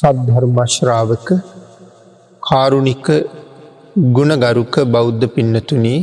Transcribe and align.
සද්ධර්මශ්‍රාවක 0.00 1.28
කාරුණික 2.42 3.06
ගුණගරුක 4.16 4.74
බෞද්ධ 4.94 5.24
පින්නතුනී 5.34 5.98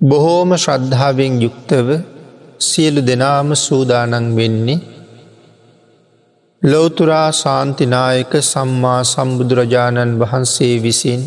බොහෝම 0.00 0.50
ශ්‍රද්ධාවෙන් 0.56 1.40
යුක්තව 1.44 1.88
සියලු 2.60 3.00
දෙනාම 3.00 3.48
සූදානන් 3.56 4.28
වෙන්නේ 4.36 4.78
ලෝතුරා 6.62 7.28
සාන්තිනායක 7.32 8.32
සම්මා 8.44 9.02
සම්බුදුරජාණන් 9.04 10.18
වහන්සේ 10.20 10.74
විසින් 10.78 11.22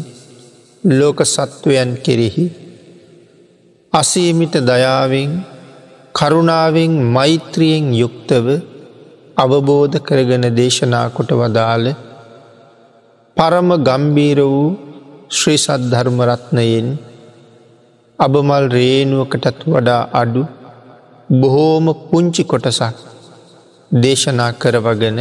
ලෝක 0.83 1.19
සත්වයන් 1.28 1.91
කෙරෙහි 2.05 2.46
අසීමිත 3.93 4.55
දයාවෙන් 4.64 5.32
කරුණාවෙන් 6.15 6.93
මෛත්‍රියෙන් 7.15 7.87
යුක්තව 7.96 8.47
අවබෝධ 9.41 9.97
කරගෙන 10.01 10.45
දේශනා 10.55 11.05
කොට 11.09 11.31
වදාළ 11.33 11.87
පරම 13.37 13.69
ගම්බීර 13.82 14.39
වූ 14.45 14.65
ශ්‍රී 15.32 15.61
සද්ධර්මරත්නයෙන් 15.63 16.87
අබමල් 18.19 18.65
රේනුවකටත් 18.69 19.61
වඩා 19.68 20.01
අඩු 20.13 20.43
බොහෝම 21.33 21.85
පුංචි 22.04 22.43
කොටසක් 22.46 22.97
දේශනා 23.91 24.51
කරවගෙන 24.54 25.19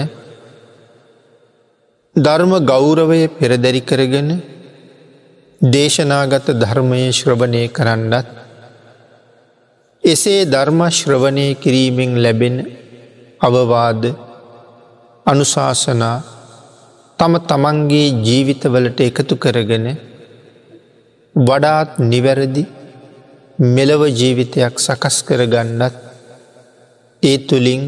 ධර්ම 2.17 2.53
ගෞරවය 2.65 3.21
පෙරදැරි 3.31 3.83
කරගෙන 3.83 4.31
දේශනාගත 5.61 6.47
ධර්මය 6.57 7.01
ශ්‍රවණය 7.13 7.63
කරන්නත් 7.71 8.29
එසේ 10.05 10.43
ධර්මශ්‍රවණය 10.47 11.47
කිරීමෙන් 11.57 12.13
ලැබෙන 12.17 12.57
අවවාද 13.41 14.03
අනුශාසනා 15.27 16.17
තම 17.19 17.35
තමන්ගේ 17.43 18.09
ජීවිතවලට 18.27 18.99
එකතු 19.01 19.35
කරගෙන 19.37 19.87
වඩාත් 21.35 21.91
නිවැරදි 22.05 22.65
මෙලව 23.69 24.03
ජීවිතයක් 24.11 24.75
සකස් 24.79 25.17
කරගන්නත් 25.23 25.95
ඒ 27.23 27.39
තුළින් 27.41 27.83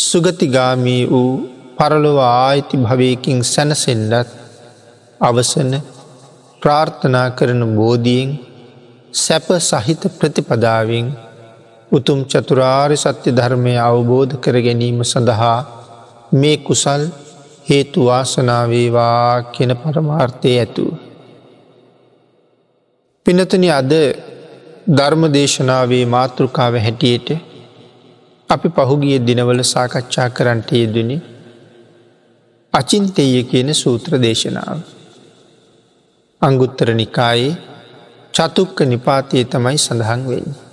සුගතිගාමී 0.00 1.02
වූ 1.06 1.32
පරලොව 1.76 2.18
ආයිති 2.20 2.76
භවයකින් 2.78 3.40
සැනසෙන්ඩත් 3.44 4.30
අවසන 5.20 5.72
ප්‍රාර්ථනා 6.62 7.28
කරන 7.30 7.62
බෝධියෙන් 7.76 8.30
සැප 9.14 9.46
සහිත 9.60 10.02
ප්‍රතිපදාවෙන් 10.18 11.06
උතුම් 11.92 12.18
චතුරාර් 12.24 12.90
සත්‍ය 12.94 13.30
ධර්මය 13.32 13.74
අවබෝධ 13.80 14.34
කර 14.38 14.56
ගැනීම 14.60 14.98
සඳහා 15.04 15.58
මේ 16.32 16.56
කුසල් 16.58 17.02
හේතු 17.68 18.04
වාසනාවේවා 18.04 19.50
කියන 19.52 19.72
පරමාර්ථය 19.76 20.52
ඇතුව. 20.54 20.90
පිනතන 23.26 23.64
අද 23.70 23.92
ධර්ම 24.90 25.22
දේශනාවේ 25.30 26.04
මාතෘකාව 26.06 26.74
හැටියට 26.76 27.28
අපි 28.50 28.68
පහුගිය 28.70 29.18
දිනවල 29.20 29.60
සාකච්ඡා 29.64 30.28
කරන්නට 30.28 30.70
යෙදනි 30.74 31.18
අචින්තෙය 32.74 33.34
කියන 33.44 33.70
සූත්‍ර 33.74 34.12
දේශනාව. 34.18 34.78
අංගුත්තර 36.42 36.88
නිකායේ 36.94 37.52
චතුක්ක 38.34 38.78
නිපාතය 38.86 39.38
තමයි 39.44 39.78
සඳහන් 39.78 40.22
වෙන්නේ. 40.28 40.69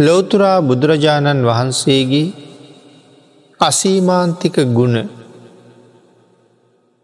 ලෝතුරා 0.00 0.58
බුදුරජාණන් 0.62 1.44
වහන්සේගේ 1.44 2.26
අසීමාන්තික 3.60 4.56
ගුණ 4.70 4.96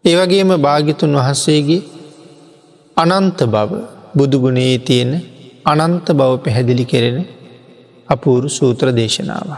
ඒවගේම 0.05 0.51
භාගිතුන් 0.57 1.13
වහන්සේගේ 1.13 1.81
අනන්ත 2.97 3.39
බව 3.45 3.71
බුදුගුණේ 4.15 4.77
තියෙන 4.79 5.11
අනන්ත 5.65 6.07
බව 6.09 6.31
පැහැදිලි 6.37 6.85
කෙරෙන 6.85 7.17
අපූරු 8.07 8.49
සූත්‍ර 8.49 8.87
දේශනාව. 8.91 9.49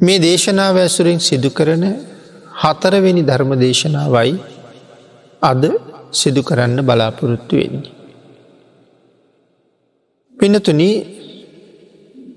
මේ 0.00 0.18
දේශනාව 0.18 0.76
ඇසුරින් 0.76 1.20
සිදු 1.20 1.50
කරන 1.50 1.84
හතරවෙනි 2.62 3.22
ධර්ම 3.22 3.52
දේශනාවයි 3.56 4.34
අද 5.42 5.62
සිදු 6.12 6.42
කරන්න 6.42 6.78
බලාපොරොත්තු 6.82 7.54
වෙන්නේ. 7.56 7.97
පිනතුන 10.38 10.82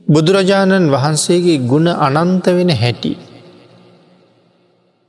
බුදුරජාණන් 0.08 0.86
වහන්සේගේ 0.90 1.58
ගුණ 1.68 1.88
අනන්ත 1.88 2.46
වෙන 2.50 2.72
හැටි. 2.74 3.12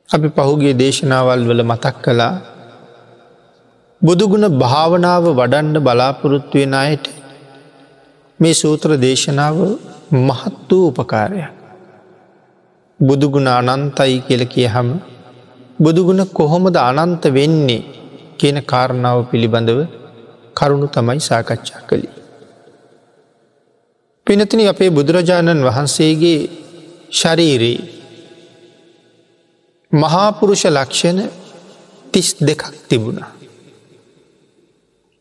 අපි 0.08 0.28
පහුගේ 0.28 0.74
දේශනාවල් 0.74 1.42
වල 1.48 1.62
මතක් 1.62 1.94
කළා 2.04 2.34
බුදුගුණ 4.02 4.46
භාවනාව 4.58 5.24
වඩන්ඩ 5.30 5.76
බලාපොරොත්තුවෙන 5.78 6.74
අයට 6.74 7.06
මේ 8.40 8.54
සූත්‍ර 8.54 8.90
දේශනාව 8.98 9.56
මහත් 10.20 10.70
වූ 10.70 10.84
උපකාරයක්. 10.88 11.52
බුදුගුණ 13.00 13.48
අනන්තයි 13.50 14.16
කියල 14.20 14.42
කිය 14.46 14.68
හම 14.68 14.88
බුදුගුණ 15.80 16.22
කොහොමද 16.30 16.76
අනන්ත 16.80 17.24
වෙන්නේ 17.30 17.82
කියන 18.38 18.58
කාරණාව 18.62 19.18
පිළිබඳව 19.30 19.80
කරුණු 20.56 20.88
තමයි 20.88 21.20
සාකච්ඡා 21.20 21.82
කළේ. 21.88 22.21
පිනතින 24.26 24.68
අපේ 24.68 24.90
බුදුරජාණන් 24.90 25.64
වහන්සේගේ 25.64 26.40
ශරීරයේ 27.10 27.80
මහාපුරුෂ 29.92 30.64
ලක්ෂණ 30.66 31.18
තිස් 32.12 32.28
දෙකක් 32.38 32.62
තිබුණා. 32.88 33.30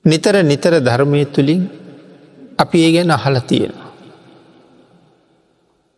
නිතර 0.06 0.36
නිතර 0.44 0.74
ධර්මය 0.80 1.26
තුළින් 1.28 1.62
අපි 2.58 2.78
ඒ 2.80 2.92
ගැන 2.92 3.12
අහල 3.12 3.36
තියෙනවා. 3.42 3.92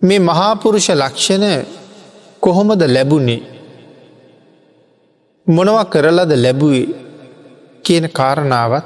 මේ 0.01 0.19
මහාපුරුෂ 0.21 0.89
ලක්ෂණ 0.91 1.45
කොහොමද 2.39 2.81
ලැබුණේ 2.87 3.41
මොනව 5.47 5.77
කරලද 5.85 6.31
ලැබුවේ 6.35 6.87
කියන 7.83 8.05
කාරණාවත් 8.09 8.85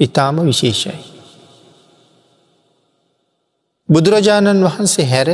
ඉතාම 0.00 0.36
විශේෂයි. 0.42 1.19
බුදුරජාණන් 3.90 4.64
වහන්සේ 4.64 5.06
හැර 5.06 5.28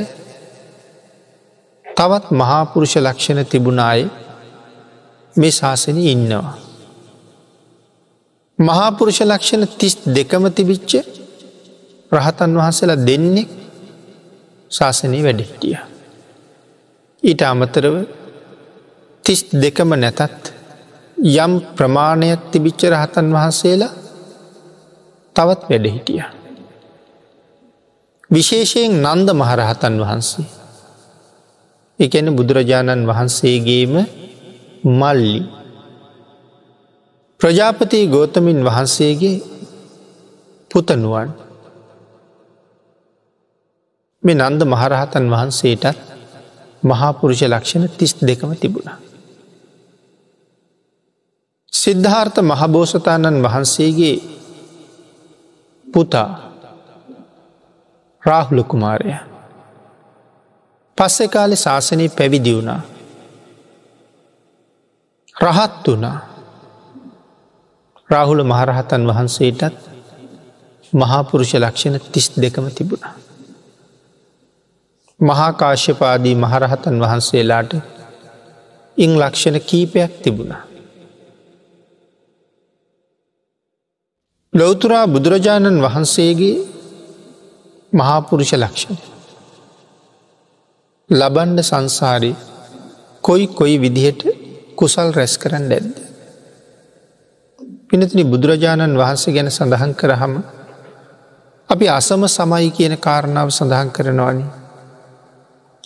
තවත් 1.86 2.24
මහාපුරුෂ 2.32 2.94
ලක්ෂණ 2.98 3.40
තිබුණාය 3.44 4.00
මේ 5.34 5.52
ශාසනය 5.52 6.02
ඉන්නවා. 6.06 6.54
මහාපුරුෂ 8.58 9.20
ලක්ෂණ 9.22 9.64
තිස් 9.78 9.94
දෙකම 10.08 10.44
තිබිච්ච 10.50 10.92
රහතන් 12.12 12.52
වහන්සලා 12.54 12.98
දෙන්නේ 12.98 13.46
ශාසනී 14.70 15.22
වැඩෙටිය. 15.22 15.76
ඊට 17.22 17.42
අමතරව 17.42 17.94
තිස් 19.24 19.40
දෙකම 19.54 19.90
නැතත් 19.94 20.42
යම් 21.36 21.52
ප්‍රමාණයක් 21.76 22.40
තිබිච්ච 22.50 22.80
රහතන් 22.86 23.26
වහන්සේලා 23.32 23.92
තවත් 25.36 25.62
වැඩ 25.68 25.86
හිටිය. 25.88 26.45
විශේෂයෙන් 28.31 28.92
නන්ද 29.03 29.28
මහරහතන් 29.32 29.94
වහන්සේ. 29.97 30.47
එකන 31.98 32.26
බුදුරජාණන් 32.31 33.06
වහන්සේගේම 33.06 33.94
මල්ලි 34.92 35.42
ප්‍රජාපති 37.41 38.00
ගෝතමින් 38.06 38.60
වහන්සේගේ 38.60 39.42
පුතනුවන් 40.70 41.31
මේ 44.22 44.36
නන්ද 44.36 44.60
මහරහතන් 44.65 45.27
වහන්සේටත් 45.30 45.98
මහාපුරුෂ 46.83 47.42
ලක්ෂණ 47.45 47.84
තිස් 47.91 48.12
දෙකම 48.21 48.50
තිබුණා. 48.54 48.98
සිද්ධාර්ථ 51.72 52.41
මහබෝසතාණන් 52.42 53.42
වහන්සේගේ 53.42 54.16
පුතා 55.86 56.46
රාහුල 58.26 58.62
කුමාරය 58.64 59.16
පස්සෙ 60.98 61.26
කාලෙ 61.28 61.56
ශාසනය 61.56 62.06
පැවිදි 62.10 62.54
වුණා 62.54 62.80
රහත් 65.36 65.84
වනා 65.88 66.16
රාහුල 68.10 68.42
මහරහතන් 68.44 69.02
වහන්සේටත් 69.06 69.86
මහාපුරුෂ 70.92 71.52
ලක්ෂණ 71.56 71.96
තිස් 72.06 72.26
දෙකම 72.36 72.66
තිබුණා. 72.70 73.14
මහාකාශ්‍යපාදී 75.20 76.34
මහරහතන් 76.36 76.96
වහන්සේලාට 77.00 77.72
ඉං 78.96 79.10
ලක්ෂණ 79.16 79.56
කීපයක් 79.62 80.12
තිබුණා. 80.22 80.62
ලොවතුරා 84.52 85.06
බුදුරජාණන් 85.08 85.82
වහන්සේගේ 85.82 86.56
මහාපුරුෂ 87.97 88.53
ලක්ෂණ. 88.54 88.98
ලබන්ඩ 91.10 91.60
සංසාරි 91.63 92.33
කොයි 93.25 93.47
කොයි 93.51 93.77
විදිහට 93.78 94.22
කුසල් 94.77 95.09
රැස් 95.13 95.34
කරන්න 95.39 95.71
ඇද්ද. 95.71 95.95
පිනතිනි 97.89 98.25
බුදුරජාණන් 98.25 98.97
වහන්සේ 98.97 99.34
ගැන 99.34 99.51
සඳහන් 99.51 99.93
කරහම 99.95 100.34
අපි 101.69 101.87
අසම 101.91 102.22
සමයි 102.28 102.71
කියන 102.71 102.95
කාරණාව 102.98 103.48
සඳහන් 103.51 103.89
කරනවානි. 103.91 104.45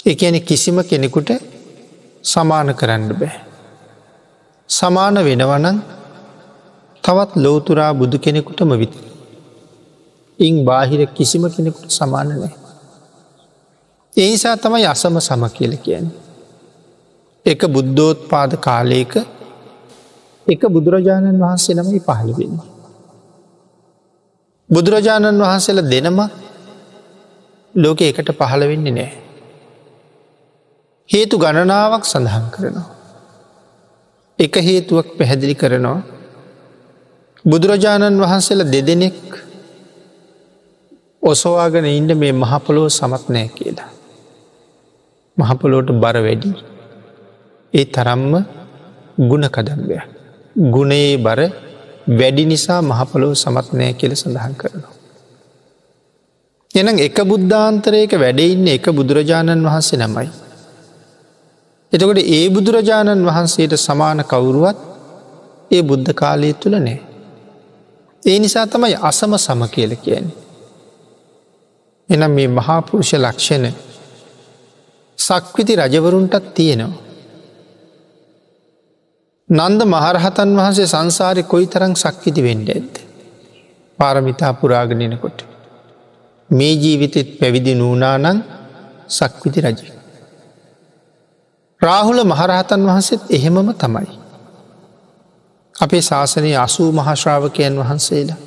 එකන 0.04 0.36
කිසිම 0.42 0.78
කෙනෙකුට 0.84 1.30
සමාන 2.24 2.74
කරන්න 2.74 3.12
බෑ. 3.12 3.32
සමාන 4.70 5.16
වෙනවනන් 5.20 5.78
තවත් 7.04 7.30
ලෝතුරා 7.36 7.92
බුදු 7.94 8.16
කෙනෙකුටම 8.18 8.72
විත. 8.74 9.09
ඉං 10.40 10.64
බාහිර 10.64 11.00
කිසිම 11.08 11.44
කෙනෙකුට 11.48 11.90
සමාන 11.90 12.28
නෑ. 12.30 12.52
ඒනිසා 14.12 14.56
තමයි 14.56 14.86
අසම 14.86 15.20
සම 15.20 15.42
කියල 15.50 15.74
කියන්නේ. 15.78 16.18
එක 17.46 17.60
බුද්ධෝත් 17.66 18.18
පාද 18.28 18.52
කාලයක 18.58 19.12
එක 20.46 20.62
බුදුරජාණන් 20.66 21.38
වහන්සේ 21.38 21.74
නමයි 21.74 22.00
පහළවෙන්න. 22.00 22.56
බුදුරජාණන් 24.70 25.40
වහන්සේල 25.40 25.80
දෙනම 25.84 26.18
ලෝක 27.74 28.00
එකට 28.02 28.30
පහළ 28.32 28.62
වෙන්නේ 28.70 28.92
නෑ. 28.92 29.10
හේතු 31.08 31.34
ගණනාවක් 31.38 32.04
සඳහන් 32.04 32.46
කරනවා. 32.54 32.88
එක 34.38 34.54
හේතුවක් 34.58 35.08
පැහැදිලි 35.18 35.54
කරනවා 35.54 36.00
බුදුරජාණන් 37.44 38.20
වහන්සේල 38.20 38.62
දෙදෙනෙක් 38.66 39.20
ඔසවාගෙන 41.22 41.86
ඉන්ඩ 41.86 42.12
මේ 42.14 42.32
මහපොලෝ 42.34 42.88
සමත් 42.90 43.24
නෑ 43.28 43.48
කියලා. 43.48 43.90
මහපොලෝට 45.36 45.90
බර 45.94 46.16
වැඩි. 46.18 46.50
ඒ 47.74 47.84
තරම්ම 47.86 48.32
ගුණකදම්බය. 49.20 49.98
ගුණයේ 50.70 51.18
බර 51.18 51.40
වැඩි 52.10 52.44
නිසා 52.44 52.80
මහපොලෝ 52.82 53.34
සමත්නය 53.34 53.92
කියල 53.94 54.14
සඳහන් 54.14 54.54
කරනවා. 54.54 54.94
එනම් 56.70 56.98
එක 56.98 57.18
බුද්ධාන්තරයක 57.24 58.12
වැඩඉන්න 58.16 58.66
එක 58.68 58.86
බුදුරජාණන් 58.90 59.66
වහන්සේ 59.66 60.00
නමයි. 60.00 60.28
එතකොට 61.92 62.20
ඒ 62.28 62.44
බුදුරජාණන් 62.48 63.26
වහන්සේට 63.26 63.76
සමාන 63.78 64.24
කවුරුවත් 64.24 64.78
ඒ 65.70 65.82
බුද්ධ 65.82 66.12
කාලය 66.14 66.52
තුළ 66.54 66.76
නෑ. 66.78 67.00
ඒ 68.22 68.38
නිසා 68.38 68.66
තමයි 68.66 68.96
අසම 69.02 69.32
සම 69.38 69.62
කියල 69.68 69.94
කියන්නේ. 69.98 70.39
එනම් 72.10 72.30
මේ 72.30 72.48
මහාපුරුෂ 72.50 73.12
ලක්ෂණ 73.16 73.66
සක්විති 75.18 75.74
රජවරුන්ටත් 75.76 76.46
තියෙනවා. 76.54 77.02
නන්ද 79.48 79.80
මහරහතන් 79.84 80.50
වහන්සේ 80.56 80.86
සංසාරය 80.86 81.42
කොයි 81.42 81.66
තරං 81.66 81.94
සක්විති 81.96 82.42
වෙන්ඩ 82.42 82.68
ඇත්ද. 82.68 82.94
පාරමිතා 83.98 84.52
පුරාගණනකොට. 84.54 85.38
මේ 86.50 86.74
ජීවිතෙත් 86.74 87.30
පැවිදි 87.40 87.74
නූනානං 87.74 88.38
සක්විති 89.08 89.60
රජ. 89.60 89.80
රාහුල 91.80 92.20
මහරහතන් 92.24 92.86
වහන්සේත් 92.86 93.22
එහෙමම 93.28 93.68
තමයි. 93.74 94.08
අපේ 95.76 96.02
ශාසනයේ 96.02 96.56
අසූ 96.56 96.90
මහශ්‍රාවකයන් 96.92 97.74
වහන්සේලා. 97.78 98.40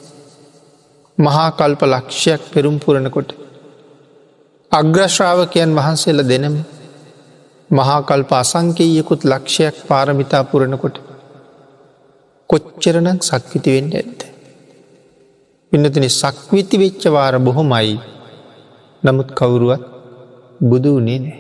මහා 1.18 1.50
කල්ප 1.52 1.82
ලක්ෂයක් 1.84 2.42
පෙරුම් 2.54 2.80
පුරණකොට. 2.80 3.43
අග්‍රශ්‍රාවකයන් 4.74 5.72
වහන්සේල 5.72 6.20
දෙනම 6.24 6.56
මහාකල්ප 7.70 8.32
අසංකයකුත් 8.34 9.22
ලක්ෂයක් 9.24 9.76
පාරමිතා 9.88 10.44
පුරණකොට 10.44 10.98
කොච්චරනක් 12.50 13.22
සක්විතිවෙන්ට 13.24 13.94
ඇත්ත. 13.94 14.20
පින්නතින 15.72 16.06
සක්විති 16.12 16.76
වෙච්චවාර 16.78 17.34
බොහොමයි 17.40 17.96
නමුත් 19.04 19.30
කවුරුවත් 19.32 19.84
බුදු 20.62 20.92
වනේ 20.98 21.20
නෑ. 21.20 21.40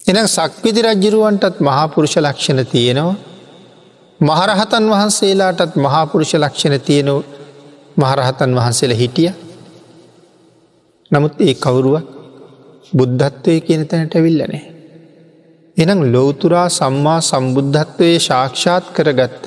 එනම් 0.00 0.26
සක්විති 0.28 0.80
රජ්ජරුවන්ටත් 0.82 1.56
මහාපුරුෂ 1.60 2.16
ලක්ෂණ 2.18 2.60
තියෙනවා 2.66 3.16
මහරහතන් 4.20 4.84
වහන්සේලාටත් 4.90 5.72
මහාපුරුෂ 5.78 6.32
ලක්ෂණ 6.36 6.80
තියෙනව 6.80 7.16
මහරහතන් 7.96 8.50
වහන්සේලා 8.54 8.96
හිටිය 8.96 9.30
නමුත් 11.10 11.34
ඒ 11.38 11.54
කවුරුවක් 11.56 12.06
බුද්ධත්වය 12.92 13.54
කියන 13.60 13.82
තැනට 13.86 14.14
ඇවිල්ලනේ. 14.14 14.64
එනම් 15.76 16.00
ලෝතුරා 16.06 16.68
සම්මා 16.70 17.20
සම්බුද්ධත්වයේ 17.22 18.18
ශාක්ෂාත් 18.20 18.84
කරගත්ත 18.92 19.46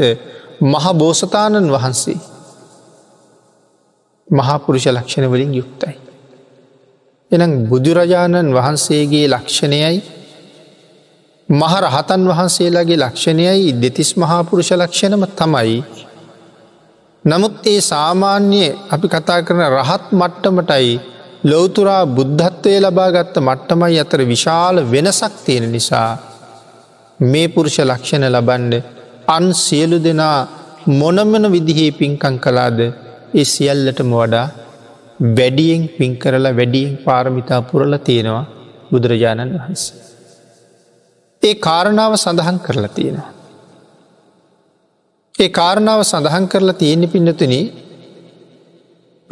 මහ 0.64 0.86
බෝසතාණන් 0.94 1.70
වහන්සේ 1.70 2.20
මහාපුරුෂ 4.28 4.86
ලක්ෂණ 4.88 5.28
වලින් 5.28 5.54
යුක්තයි. 5.54 5.96
එනම් 7.32 7.54
බුදුරජාණන් 7.68 8.50
වහන්සේගේ 8.52 9.28
ලක්ෂණයයි 9.28 9.98
මහරහතන් 11.50 12.24
වහන්සේලාගේ 12.26 12.98
ලක්ෂණයයි 12.98 13.74
දෙතිස් 13.76 14.12
මහාපුරුෂ 14.16 14.72
ලක්ෂණම 14.74 15.24
තමයි. 15.32 15.84
නමුත් 17.26 17.56
ඒ 17.64 17.82
සාමාන්‍ය 17.84 18.64
අපි 18.90 19.08
කතා 19.08 19.40
කරන 19.42 19.64
රහත් 19.72 20.06
මට්ටමටයි 20.12 20.94
ලෝතුරා 21.44 22.02
බුද්ධත්වය 22.10 22.74
ලබාගත්ත 22.80 23.36
මට්ටමයි 23.40 23.98
අතර 24.00 24.22
විශාල 24.24 24.76
වෙනසක් 24.88 25.34
තියෙන 25.46 25.66
නිසා 25.72 26.10
මේ 27.20 27.48
පුරුෂ 27.48 27.78
ලක්ෂණ 27.82 28.26
ලබන්ඩ 28.30 28.74
අන් 29.28 29.46
සියලු 29.58 29.98
දෙනා 30.00 30.38
මොනමන 30.94 31.46
විදිහේ 31.52 31.92
පින්කං 31.92 32.38
කලාද 32.38 32.80
ඒ 33.34 33.46
සියල්ලටම 33.46 34.14
වඩා 34.14 34.48
වැඩියෙන් 35.20 35.84
පින් 35.90 36.18
කරලා 36.18 36.54
වැඩියෙන් 36.54 36.98
පාරමිතා 36.98 37.62
පුරල 37.64 37.94
තියෙනවා 38.00 38.46
බුදුරජාණන් 38.92 39.54
වහන්ස. 39.56 39.84
ඒ 41.44 41.56
කාරණාව 41.58 42.14
සඳහන් 42.16 42.58
කරලා 42.60 42.90
තියෙනවා. 42.90 43.32
ඒ 45.36 45.50
කාරණාව 45.52 46.02
සඳහන් 46.04 46.46
කරලා 46.48 46.74
තියෙන්නේ 46.76 47.08
පින්නතුනී 47.08 47.66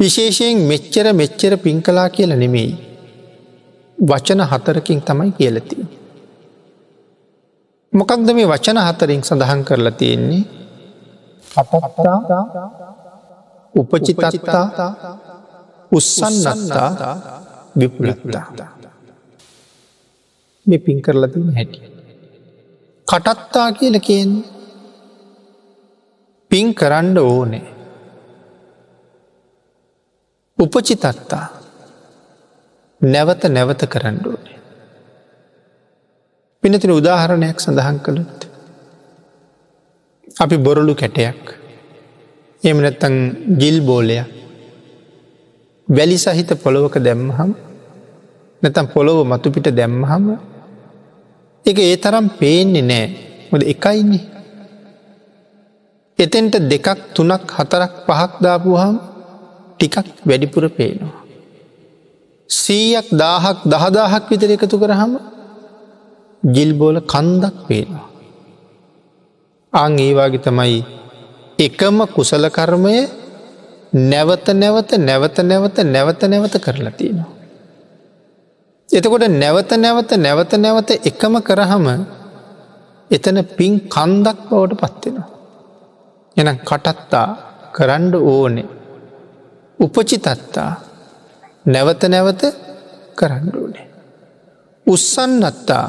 විශේෂයෙන් 0.02 0.58
මෙච්චර 0.70 1.06
මෙච්චර 1.14 1.52
පින් 1.58 1.78
කලා 1.80 2.08
කියල 2.10 2.32
නෙමෙයි. 2.34 2.72
වචන 3.98 4.40
හතරකින් 4.42 5.00
තමයි 5.00 5.30
කියලති. 5.32 5.76
මොකක්ද 7.92 8.28
මේ 8.32 8.46
වචන 8.46 8.78
හතරින් 8.80 9.22
සඳහන් 9.22 9.62
කරලා 9.64 9.92
තියෙන්නේ 9.92 10.42
උපචිතත්තා 13.74 14.66
උත්සන්නත්තා 15.92 16.90
විපුලත්තා 17.76 18.46
මේ 20.66 20.78
පින් 20.78 20.98
කරලා 21.02 21.28
තින 21.28 21.54
හැටි. 21.54 21.78
කටත්තා 23.06 23.68
කියල 23.72 23.96
කියන්නේ 24.00 24.50
පින් 26.50 26.66
කරන්න 26.74 27.18
ඕනේ 27.20 27.64
උපචිතත්තා 30.58 31.46
නැවත 33.00 33.42
නැවත 33.46 33.82
කරන්න 33.86 34.18
ඕනේ. 34.26 34.58
පිනතින 36.62 36.92
උදාහරණයක් 36.92 37.58
සඳහන් 37.58 37.98
කළුත්. 38.00 38.38
අපි 40.34 40.56
බොරලු 40.58 40.94
කැටයක් 40.94 41.42
එම 42.62 42.78
නැත්තං 42.78 43.14
ගිල් 43.60 43.78
බෝලයක් 43.80 44.28
වැලි 45.88 46.16
සහිත 46.16 46.50
පොළොවක 46.62 46.96
දැම්මහම් 46.98 47.50
නැතම් 48.62 48.86
පොළොව 48.94 49.18
මතුපිට 49.26 49.68
දැම්මහම 49.70 50.24
එක 51.66 51.78
ඒ 51.78 51.96
තරම් 51.96 52.26
පේන්නේ 52.40 52.82
නෑ 52.82 53.06
මොද 53.50 53.62
එකයින්නේ. 53.64 54.24
එතෙන්ට 56.18 56.54
දෙකක් 56.70 56.86
තුනක් 57.14 57.44
හතරක් 57.56 57.92
පහක් 58.06 58.32
දාපුහම් 58.44 59.11
ටිකක් 59.82 60.08
වැඩිපුර 60.22 60.64
පේනවා. 60.70 61.22
සීයක් 62.50 63.06
දාහක් 63.12 63.58
දහදාහක් 63.64 64.24
විතර 64.30 64.50
එකතු 64.54 64.76
කරහම 64.78 65.12
ජිල්බෝල 66.42 66.98
කන්දක් 67.04 67.56
පේනවා. 67.68 68.06
අං 69.72 69.92
ඒවාගේ 69.98 70.44
තමයි 70.46 70.78
එකම 71.58 71.98
කුසල 72.06 72.44
කර්මය 72.48 72.96
නැවත 73.92 74.46
නැවත 74.52 74.90
නැවත 75.00 75.36
නැවත 75.42 75.78
නැවත 75.86 76.22
නැවත 76.24 76.54
කරලා 76.58 76.92
තියෙනවා. 76.92 77.30
එතකොට 78.88 79.24
නැවත 79.34 79.72
නැවත 79.76 80.12
නැවත 80.16 80.52
නැවත 80.56 80.90
එකම 81.02 81.34
කරහම 81.40 81.86
එතන 83.10 83.38
පින් 83.56 83.72
කන්දක් 83.88 84.38
බවට 84.48 84.80
පත්වෙනවා. 84.82 85.28
එනම් 86.36 86.56
කටත්තා 86.60 87.28
කරන්ඩ 87.72 88.14
ඕනේ 88.26 88.81
උපචිතත්තා 89.78 90.72
නැවත 91.66 92.02
නැවත 92.04 92.42
කරන්නුවනේ. 93.16 93.86
උස්සන්නත්තා 94.86 95.86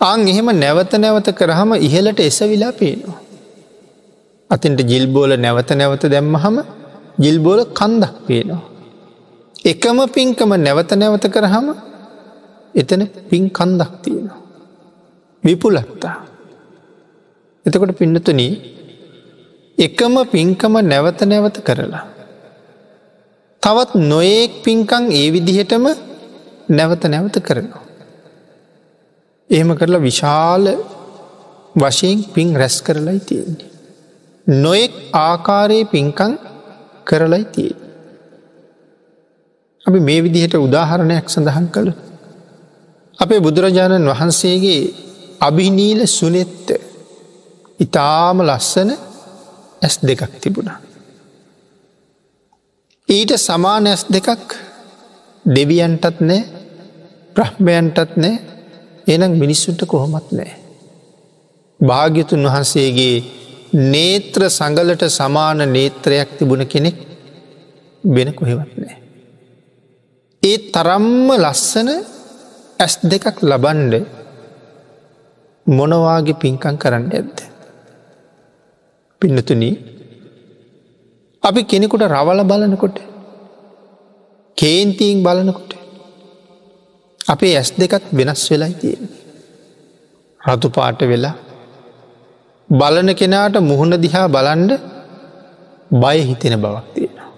අං 0.00 0.20
එහෙම 0.28 0.48
නැවත 0.54 0.92
නැවත 0.94 1.28
කරහම 1.32 1.70
ඉහලට 1.78 2.20
එසවිලා 2.20 2.72
පේනවා. 2.72 3.20
අතින්ට 4.50 4.80
ජිල්බෝල 4.82 5.32
නැවත 5.36 5.70
නැවත 5.72 6.04
දැම්මහම 6.06 6.56
ජිල්බෝල 7.18 7.60
කන්දක් 7.70 8.14
පේනවා. 8.26 8.62
එකම 9.64 9.98
පින්කම 10.08 10.52
නැවත 10.58 10.92
නැවත 10.92 11.24
කරහම 11.28 11.66
එතන 12.74 13.02
පින් 13.28 13.44
කන්දක් 13.50 13.92
තියෙනවා. 14.02 14.40
විපුලත්තා. 15.44 16.16
එතකොට 17.66 17.92
පින්නතුනී 17.94 18.52
එකම 19.78 20.14
පින්කම 20.26 20.74
නැවත 20.82 21.20
නැවත 21.22 21.56
කරලා. 21.60 22.04
තවත් 23.62 23.90
නොයෙක් 24.04 24.52
පින්කං 24.62 25.04
ඒ 25.10 25.30
විදිහටම 25.30 25.84
නැවත 26.68 27.02
නැවත 27.04 27.36
කරනවා. 27.40 27.82
එහෙම 29.50 29.70
කරලා 29.76 30.00
විශාල 30.00 30.64
වශයෙන් 31.74 32.18
පින් 32.24 32.54
රැස් 32.54 32.76
කරලයි 32.80 33.20
තියෙන්නේ. 33.20 33.70
නොයෙක් 34.46 34.92
ආකාරයේ 35.14 35.84
පින්කං 35.84 36.32
කරලයි 37.06 37.44
තිය. 37.46 37.72
අපි 39.86 39.98
මේ 40.00 40.20
විදිහට 40.22 40.54
උදාහරණයක් 40.56 41.26
සඳහන් 41.28 41.66
කළ. 41.68 41.90
අපේ 43.18 43.40
බුදුරජාණන් 43.40 44.10
වහන්සේගේ 44.10 44.82
අභිනීල 45.40 46.00
සුනෙත්ත 46.08 46.68
ඉතාම 47.80 48.38
ලස්සන 48.40 48.90
ඇස් 49.82 49.94
දෙකක් 50.00 50.40
තිබුණා. 50.40 50.78
ඊට 53.08 53.32
සමාන 53.38 53.86
ඇස් 53.86 54.02
දෙකක් 54.06 54.48
දෙවියන්ටත් 55.44 56.20
නෑ 56.20 56.40
ප්‍රහ්මයන්ටත් 57.36 58.16
නෑ 58.16 58.34
එනම් 59.06 59.32
මිනිස්සුන්ට 59.34 59.82
කොහොමත් 59.84 60.28
නෑ. 60.32 60.52
භාග්‍යතුන් 61.80 62.46
වහන්සේගේ 62.46 63.16
නේත්‍ර 63.92 64.42
සඟලට 64.48 65.04
සමාන 65.10 65.58
නේත්‍රයක් 65.68 66.38
තිබුණ 66.38 66.66
කෙනෙක් 66.66 66.98
වෙන 68.04 68.34
කොහෙවත් 68.34 68.72
නෑ. 68.76 68.96
ඒ 70.42 70.58
තරම්ම 70.70 71.28
ලස්සන 71.34 71.88
ඇස් 72.78 72.94
දෙකක් 73.04 73.36
ලබන්ඩ 73.42 73.94
මොනවාගේ 75.66 76.40
පින්කං 76.42 76.78
කරන්න 76.78 77.10
ඇද්ද. 77.10 77.51
පින්නතුන 79.22 79.62
අපි 81.42 81.60
කෙනෙකුට 81.64 82.04
රවල 82.08 82.40
බලනකොට 82.44 82.98
කේන්තීන් 84.58 85.18
බලනකොට 85.22 85.72
අපේ 87.28 87.54
ඇස් 87.56 87.70
දෙකත් 87.72 88.04
වෙනස් 88.12 88.42
වෙලා 88.50 88.72
තියෙන. 88.72 89.08
රතු 90.40 90.68
පාට 90.68 91.00
වෙලා 91.02 91.34
බලන 92.68 93.08
කෙනාට 93.14 93.56
මුහුණ 93.60 93.94
දිහා 94.04 94.26
බලන්ඩ 94.28 94.72
බය 96.02 96.18
හිතෙන 96.20 96.54
බවක් 96.64 96.86
තියෙනවා. 96.94 97.30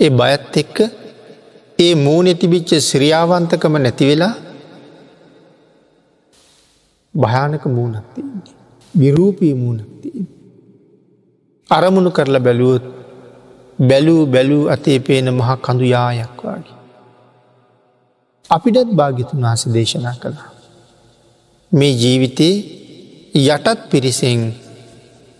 ඒ 0.00 0.10
බයත් 0.12 0.56
එක්ක 0.62 0.76
ඒ 1.78 1.92
මූුණ 1.96 2.38
තිබිච්ච 2.40 2.70
ශ්‍රියාවන්තකම 2.80 3.74
නැතිවෙලා 3.78 4.34
භයානක 7.14 7.64
මූුණක් 7.66 8.08
තියන්නේ. 8.14 8.56
විරූපී 8.94 9.54
මූුණක් 9.54 9.92
තියෙන්. 10.02 10.26
අරමුණු 11.68 12.10
කරලා 12.10 12.40
බැලුවොත් 12.40 12.84
බැලූ 13.80 14.26
බැලූ 14.26 14.68
අතේ 14.68 14.98
පේන 15.00 15.26
මහා 15.32 15.56
කඳු 15.58 15.84
යායක් 15.86 16.38
වගේ. 16.44 16.76
අපිටත් 18.50 18.90
භාගිතුන් 18.92 19.42
වහස 19.42 19.62
දේශනා 19.68 20.14
කළා. 20.14 20.50
මේ 21.72 21.92
ජීවිතයේ 21.92 22.56
යටත් 23.46 23.80
පිරිසෙන් 23.90 24.40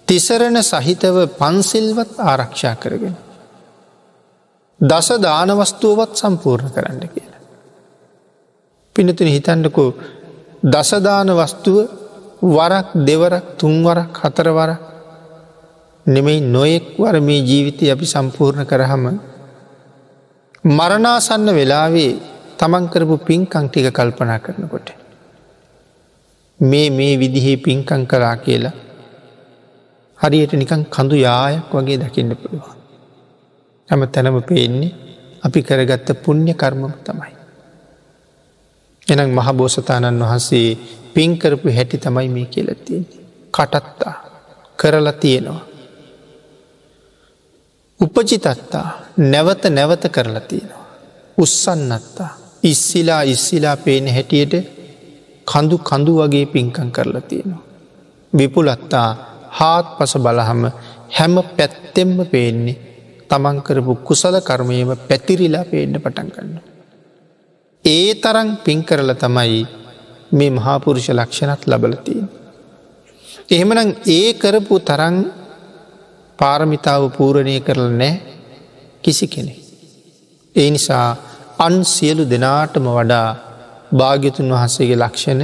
තිසරණ 0.08 0.58
සහිතව 0.62 1.16
පන්සිල්වත් 1.38 2.12
ආරක්ෂා 2.22 2.74
කරගෙන. 2.74 3.16
දස 4.80 5.08
දානවස්තුවවත් 5.18 6.12
සම්පූර්ණ 6.14 6.70
කරන්න 6.70 7.02
කියලා. 7.06 7.42
පිනතුන 8.96 9.28
හිතන්නකෝ 9.28 9.90
දසදාන 10.64 11.30
වස්තුව 11.32 11.76
වරක් 12.46 12.88
දෙවරක් 13.06 13.46
තුන්වරක් 13.58 14.12
හතරවර 14.18 14.70
නෙමෙයි 16.08 16.40
නොයෙක් 16.46 16.86
වර 16.96 17.16
මේ 17.20 17.40
ජීවිතය 17.40 17.90
අපි 17.90 18.06
සම්පූර්ණ 18.06 18.64
කරහම 18.64 19.04
මරණාසන්න 20.68 21.48
වෙලාවේ 21.50 22.12
තමන්කරපු 22.58 23.16
පින්කං 23.20 23.66
ටික 23.68 23.88
කල්පනා 23.90 24.38
කරනකොට. 24.38 24.88
මේ 26.60 26.88
මේ 26.90 27.14
විදිහේ 27.16 27.56
පින්කං 27.58 28.02
කරා 28.06 28.36
කියලා 28.36 28.76
හරියට 30.18 30.52
නිකන් 30.54 30.82
කඳු 30.86 31.16
යායක් 31.18 31.72
වගේ 31.72 31.98
දකින්න 31.98 32.32
පුළුවන්. 32.34 32.76
හැම 33.88 34.02
තැනම 34.06 34.38
පේන්නේ 34.42 34.96
අපි 35.42 35.60
කරගත්ත 35.62 36.08
පුුණ්්‍ය 36.22 36.52
කර්මම 36.54 36.92
තමයි. 37.00 37.32
එනම් 39.06 39.30
මහබෝසතාණන් 39.30 40.22
වහන්සේ 40.22 40.68
පින්කරපු 41.14 41.68
හැටි 41.70 41.96
තමයි 41.98 42.28
මේ 42.28 42.46
කියලතියන්නේ. 42.46 43.24
කටත්තා 43.54 44.14
කරලා 44.76 45.12
තියෙනවා. 45.14 45.77
උපචිතත්තා 48.00 48.88
නැවත 49.18 49.64
නැවත 49.68 50.04
කරලා 50.08 50.40
තියෙනවා. 50.40 50.84
උස්සන්නත්තා 51.38 52.30
ඉස්සිලා 52.62 53.22
ඉස්සිලා 53.24 53.76
පේන 53.76 54.06
හැටියට 54.08 54.54
කඳු 55.46 55.78
කඳු 55.80 56.12
වගේ 56.18 56.46
පින්කං 56.46 56.90
කරලා 56.90 57.20
තියෙනවා. 57.22 57.62
විපුලත්තා 58.32 59.08
හාත් 59.50 59.86
පස 59.98 60.14
බලහම 60.16 60.62
හැම 61.10 61.34
පැත්තෙම්ම 61.56 62.18
පේන්නේ 62.26 62.80
තමන්කරපු 63.28 63.94
කුසල 63.98 64.36
කර්මයම 64.40 64.90
පැතිරිලා 65.08 65.64
පේන්න 65.64 65.94
පටන් 65.94 66.30
කන්න. 66.30 66.54
ඒ 67.84 68.14
තරන් 68.14 68.48
පින් 68.64 68.84
කරල 68.84 69.10
තමයි 69.14 69.66
මේ 70.32 70.50
මහාපුරුෂ 70.50 71.08
ලක්ෂණත් 71.10 71.62
ලබලතියෙන්. 71.66 72.28
එහෙමනම් 73.50 73.90
ඒ 74.08 74.28
කරපු 74.34 74.74
තරන් 74.80 75.16
පාරමිතාව 76.38 77.02
පූරණය 77.16 77.56
කරල 77.60 77.90
නෑ 77.92 78.14
කිසි 79.04 79.26
කෙනෙ. 79.26 79.54
ඒ 80.56 80.68
නිසා 80.70 81.06
අන් 81.58 81.74
සියලු 81.86 82.24
දෙනාටම 82.24 82.86
වඩා 82.88 83.28
භාග්‍යතුන් 83.92 84.52
වහන්සේගේ 84.52 84.98
ලක්ෂණ 84.98 85.42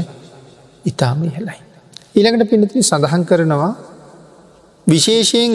ඉතාම 0.85 1.21
ඉහලයි. 1.25 1.59
ඊළඟට 2.17 2.51
පිනතිරි 2.51 2.83
සඳහන් 2.83 3.25
කරනවා 3.25 3.73
විශේෂයෙන් 4.87 5.53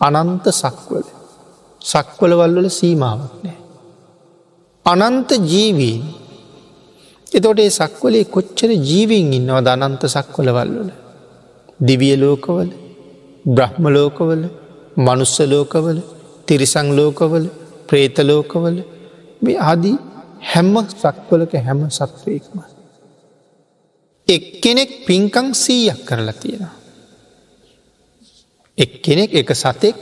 අනන්ත 0.00 0.46
සක්වල 0.52 1.06
සක්වලවල්වල 1.82 2.68
සීමාවක් 2.70 3.34
නෑ. 3.44 3.58
අනන්ත 4.86 5.30
ජීවීන් 5.44 6.02
එතොට 7.32 7.58
ඒ 7.58 7.70
සක්වලේ 7.72 8.24
කොච්චර 8.26 8.70
ජීවීන් 8.82 9.28
ඉන්නවා 9.32 9.62
දනන්ත 9.62 10.02
සක්වලවල්වල 10.08 10.90
දිවිය 11.80 12.16
ලෝකවල 12.16 12.68
බ්‍රහ්මලෝකවල 13.46 14.42
මනුස්සලෝකවල 14.98 15.98
තිරිසංලෝකවල 16.48 17.44
ප්‍රේතලෝකවල 17.88 18.76
මේ 19.42 19.58
ආදී 19.62 19.96
හැම්ම 20.42 20.74
සක්වලක 20.92 21.52
හැම 21.58 21.80
සත්වයෙක්ම. 21.90 22.58
එක්කෙනෙක් 24.28 24.90
පින්කං 25.06 25.46
සීයක් 25.54 26.00
කරලා 26.04 26.34
තියෙනවා. 26.34 26.74
එක්කෙනෙක් 28.78 29.30
එක 29.32 29.50
සතෙක් 29.54 29.96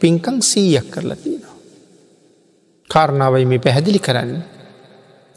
පින්කං 0.00 0.36
සීයක් 0.42 0.86
කරලා 0.90 1.16
තියෙනවා. 1.16 1.56
කාරණාවයි 2.90 3.46
මේ 3.46 3.58
පැහැදිලි 3.58 3.98
කරන්න. 3.98 4.32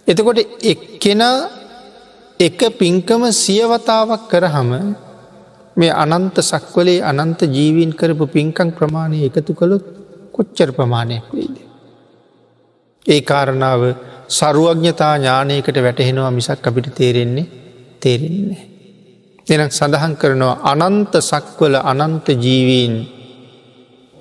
එතකොට 0.07 0.39
එක්කෙනා 0.63 1.37
එක 2.39 2.59
පින්කම 2.73 3.21
සියවතාවක් 3.33 4.23
කරහම 4.27 4.71
මේ 5.77 5.91
අනන්ත 5.93 6.37
සක්වලේ 6.41 7.01
අනන්ත 7.03 7.41
ජීවීන් 7.49 7.91
කරපු 7.93 8.25
පින්කං 8.27 8.69
ප්‍රමාණය 8.71 9.19
එකතු 9.27 9.53
කළොත් 9.53 9.85
කොච්චර 10.31 10.69
ප්‍රමාණයක් 10.71 11.25
වෙයිද. 11.31 11.57
ඒ 13.05 13.21
කාරණාව 13.21 13.81
සරුවඥතා 14.29 15.15
ඥානයකට 15.17 15.77
වැටහෙනවා 15.77 16.31
මිසක් 16.31 16.67
අපිට 16.67 16.87
තේරෙන්නේ 16.91 17.51
තේරෙන්නේ. 18.01 18.63
එනම් 19.47 19.69
සඳහන් 19.69 20.13
කරනවා 20.15 20.61
අනන්ත 20.71 21.13
සක්වල 21.21 21.75
අනන්ත 21.83 22.27
ජීවීන් 22.45 22.95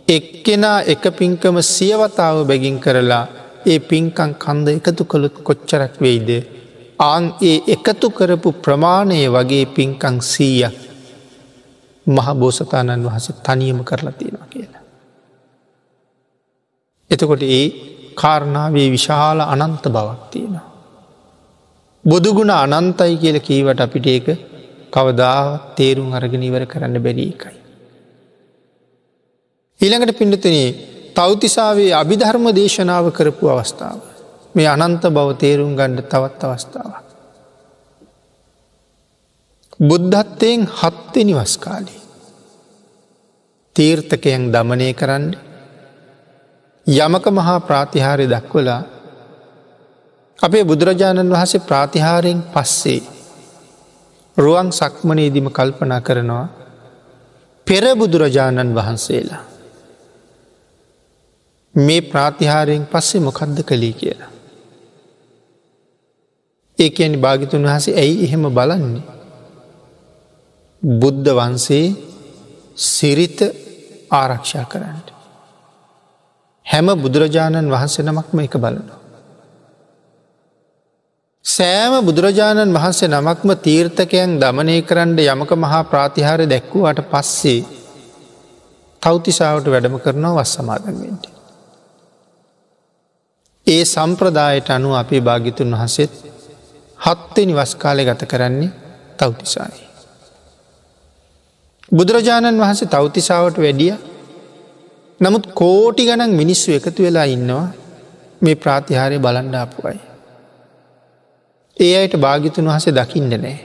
එක්කෙනා 0.09 0.78
එක 0.85 1.04
පින්කම 1.18 1.56
සියවතාව 1.66 2.37
බැගින් 2.49 2.78
කරලා 2.85 3.25
ඒ 3.66 3.78
පින්කං 3.80 4.32
කන්ද 4.37 4.66
එකතු 4.71 5.04
කළොත් 5.04 5.37
කොච්චරක් 5.47 5.94
වෙයිද. 6.00 6.30
ආං 7.00 7.25
ඒ 7.42 7.59
එකතු 7.75 8.06
කරපු 8.11 8.50
ප්‍රමාණය 8.64 9.21
වගේ 9.28 9.66
පින්කං 9.76 10.16
සීයක් 10.25 10.91
මහ 12.06 12.28
බෝසතාණන් 12.35 13.04
වහස 13.04 13.26
තනියම 13.40 13.85
කරලා 13.85 14.12
තියෙනවා 14.12 14.47
කියලා. 14.47 14.82
එතකොට 17.11 17.42
ඒ 17.44 17.64
කාරණාවේ 18.14 18.88
විශාල 18.90 19.40
අනන්ත 19.42 19.85
බවක් 19.87 20.30
තියෙනවා. 20.30 20.66
බුදුගුණ 22.04 22.50
අනන්තයි 22.52 23.16
කියල 23.16 23.38
කීවට 23.40 23.80
අපිට 23.80 24.06
ඒක 24.06 24.26
කවදා 24.90 25.75
තේරුම් 25.76 26.12
අරගෙන 26.12 26.42
ඉවර 26.42 26.64
කරන්න 26.66 26.97
බැරි 26.99 27.26
එකයි. 27.28 27.59
ඊළඟට 29.80 30.18
පිඩතන 30.18 30.56
තෞතිසාවේ 31.14 31.92
අභිධර්ම 31.92 32.44
දේශනාව 32.52 33.06
කරපු 33.11 33.47
අවස්ථාව. 33.49 34.00
මේ 34.54 34.68
අනන්ත 34.68 35.04
බව 35.09 35.28
තේරුම් 35.37 35.73
ගණ්ඩ 35.76 36.09
තවත් 36.09 36.42
අවස්ථාව. 36.47 37.01
බුද්ධත්තයෙන් 39.82 40.68
හත්තෙනි 40.72 41.34
වස්කාලේ. 41.34 42.00
තීර්ථකයන් 43.76 44.42
දමනය 44.52 44.88
කරන්න 44.92 45.26
යමක 46.86 47.26
මහා 47.28 47.60
ප්‍රාතිහාරය 47.60 48.26
දක්වලා 48.26 48.82
අපේ 50.38 50.64
බුදුරජාණන් 50.64 51.32
වහසේ 51.32 51.60
ප්‍රාතිහාරයෙන් 51.60 52.42
පස්සේ 52.44 53.02
රුවන් 54.36 54.68
සක්මනයේදිම 54.72 55.48
කල්පනා 55.50 56.00
කරනවා 56.00 56.46
පෙර 57.66 57.84
බුදුරජාණන් 57.96 58.74
වහන්සේලා 58.74 59.42
මේ 61.74 62.02
ප්‍රාතිහාරයෙන් 62.02 62.86
පස්සේ 62.86 63.20
මොකක්ද 63.20 63.58
කළේ 63.62 63.92
කියලා. 63.92 64.30
ඒකැනි 66.78 67.16
භාගිතුන් 67.16 67.64
වහසේ 67.64 67.96
ඇයි 67.96 68.24
එහෙම 68.24 68.44
බලන්නේ. 68.50 69.22
බුද්ධ 70.82 71.28
වන්සේ 71.30 71.94
සිරිත 72.76 73.40
ආරක්ෂා 74.12 74.64
කරන්න. 74.64 74.98
හැම 76.66 76.86
බුදුරජාණන් 76.96 77.70
වහන්සේ 77.70 78.02
නමක්ම 78.02 78.38
එක 78.40 78.54
බලනවා. 78.54 78.98
සෑම 81.44 81.94
බුදුරජාණන් 82.00 82.72
වහන්සේ 82.72 83.08
නමක්ම 83.08 83.50
තීර්ථකයන් 83.58 84.38
දමනය 84.38 84.76
කරන්න 84.82 85.18
යමක 85.24 85.52
මහා 85.56 85.82
ප්‍රාතිහාර 85.84 86.42
දැක්වූට 86.46 87.00
පස්සේ 87.04 87.60
තෞතිසාාවට 89.02 89.66
වැඩම 89.66 89.96
කරනවා 89.98 90.34
වස් 90.36 90.52
සමාදන්වෙන්ට. 90.54 91.24
ඒ 93.66 93.84
සම්ප්‍රදායට 93.84 94.68
අනුව 94.70 94.94
අපේ 94.94 95.20
භාගිතුන් 95.20 95.74
වහසෙත් 95.74 96.12
හත්තේ 96.98 97.46
නිවස්කාලය 97.46 98.02
ගත 98.04 98.22
කරන්නේ 98.26 98.74
තෞතිසායි. 99.16 99.91
බුදුරජාණන් 101.92 102.61
වහන්සේ 102.61 102.88
තෞතිසාාවට 102.88 103.58
වැඩිය 103.58 103.94
නමුත් 105.20 105.44
කෝටි 105.52 106.06
ගණන් 106.06 106.32
මිනිස්සු 106.32 106.72
එකතු 106.72 107.02
වෙලා 107.02 107.26
ඉන්නවා 107.26 107.66
මේ 108.42 108.54
ප්‍රාතිහාරය 108.54 109.18
බලන්ඩාපුුවයි. 109.18 110.00
ඒ 111.76 111.94
අයට 111.99 112.14
භාගිතුන් 112.16 112.66
වහසේ 112.66 112.94
දකින්න 112.94 113.30
නෑ. 113.34 113.58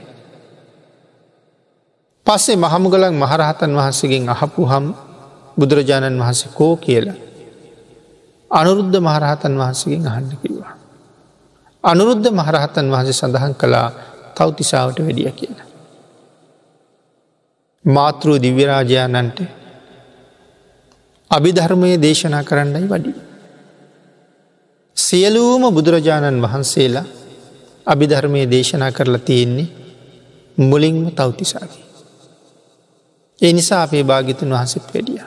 පස්සේ 2.26 2.56
මහමුගලක් 2.56 3.14
මහරහතන් 3.14 3.72
වහන්සේගෙන් 3.72 4.28
අහපු 4.28 4.62
හම් 4.64 4.86
බුදුරජාණන් 5.56 6.20
වහන්සේ 6.20 6.52
කෝ 6.54 6.74
කියලා. 6.76 7.18
අනුරුද්ධ 8.50 9.00
මහරහතන් 9.00 9.54
වහන්සේගෙන් 9.56 10.06
අහන්න 10.06 10.36
කිව්වා. 10.36 10.74
අනුරුද්ධ 11.84 12.28
මහරහතන් 12.32 12.86
වහන්සේ 12.88 13.18
සඳහන් 13.20 13.54
කළා 13.54 13.88
තෞතිසාාවට 14.34 15.00
වැඩිය 15.00 15.32
කියලා. 15.32 15.67
මාතෘ 17.88 18.28
දිව්‍යරාජයාණන්ට 18.38 19.38
අභිධර්මය 21.30 21.90
දේශනා 21.96 22.42
කරන්නයි 22.42 22.86
වඩි. 22.86 23.12
සියලූම 24.96 25.62
බුදුරජාණන් 25.74 26.42
වහන්සේලා 26.42 27.06
අභිධර්මය 27.86 28.42
දේශනා 28.46 28.92
කරලා 28.92 29.18
තියෙන්නේ 29.20 29.68
මුලින්ම 30.58 31.00
තෞතිසාගේ. 31.12 31.84
ඒ 33.40 33.52
නිසා 33.52 33.82
අපේ 33.82 34.04
භාගිතුන් 34.04 34.50
වහසත් 34.50 34.86
වැඩිය. 34.86 35.20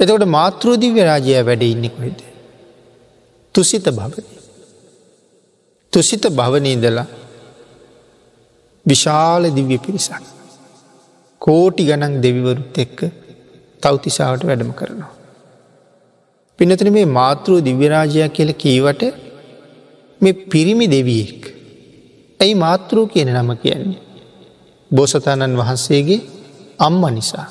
එතකොට 0.00 0.26
මාතෘදිව්‍ය 0.28 1.00
රාජය 1.02 1.38
වැඩ 1.42 1.62
ඉන්නෙකුහෙද. 1.64 2.18
තුසිත 3.54 3.86
භවන. 3.90 4.26
තුසිත 5.92 6.24
භවනීදලා 6.30 7.06
විශාල 8.86 9.42
දිව්‍ය 9.50 9.78
පිරිසක්. 9.78 10.37
කෝටි 11.42 11.82
ගණන් 11.84 12.14
දෙවිවරුත් 12.22 12.78
එක්ක 12.78 12.98
තෞතිසාාවට 13.82 14.46
වැඩම 14.46 14.72
කරනවා. 14.72 15.12
පිනතන 16.58 16.92
මේ 16.92 17.12
මාතෘ 17.18 17.50
දිව්‍යරාජයක් 17.60 18.32
කියල 18.32 18.50
කීවට 18.54 19.02
මේ 20.20 20.40
පිරිමි 20.46 20.86
දෙවියෙක්. 20.86 21.42
ඇයි 22.40 22.54
මාතෘ 22.56 22.96
කියන 23.06 23.30
නම 23.34 23.50
කියන්නේ. 23.56 24.02
බෝසතාණන් 24.90 25.56
වහන්සේගේ 25.56 26.20
අම්ම 26.78 27.02
නිසා. 27.14 27.48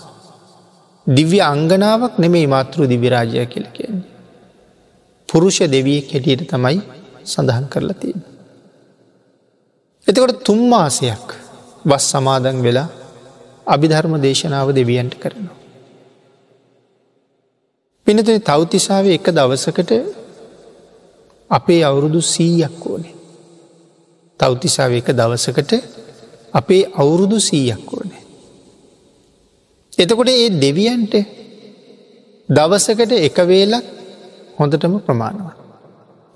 දිව්‍ය 1.07 1.39
අංගනාවක් 1.43 2.13
නෙමේ 2.17 2.47
මාතෘ 2.47 2.79
දිවිරාජය 2.87 3.45
කියල 3.45 3.67
කියන්නේ. 3.73 4.07
පුරුෂ 5.29 5.59
දෙවියෙක් 5.67 6.11
හැටියට 6.11 6.47
තමයි 6.47 6.79
සඳහන් 7.23 7.65
කරලා 7.69 7.93
තියෙන. 7.93 8.21
එතකොට 10.07 10.43
තුම්මාසයක් 10.43 11.27
වස් 11.85 12.05
සමාදන් 12.11 12.57
වෙලා 12.63 12.87
අභිධර්ම 13.67 14.13
දේශනාව 14.19 14.67
දෙවියන්ට 14.71 15.15
කරනවා. 15.15 15.57
පිනතුන 18.07 18.39
තෞතිසාාව 18.41 19.05
එක 19.07 19.27
දවසකට 19.29 19.91
අපේ 21.49 21.81
අවුරුදු 21.83 22.21
සීයක් 22.23 22.85
ඕනේ. 22.85 23.15
තෞතිසාාව 24.39 24.93
එක 24.93 25.09
දවසකට 25.13 25.71
අපේ 26.53 26.83
අවුරුදු 26.95 27.37
සීයක් 27.39 27.93
ඕනේ. 27.93 28.23
එතකොට 29.97 30.29
ඒ 30.31 30.49
දෙවියන්ට 30.57 31.13
දවසකට 32.49 33.11
එක 33.19 33.37
වේලක් 33.45 33.85
හොඳටම 34.57 34.93
ප්‍රමාණව. 34.99 35.47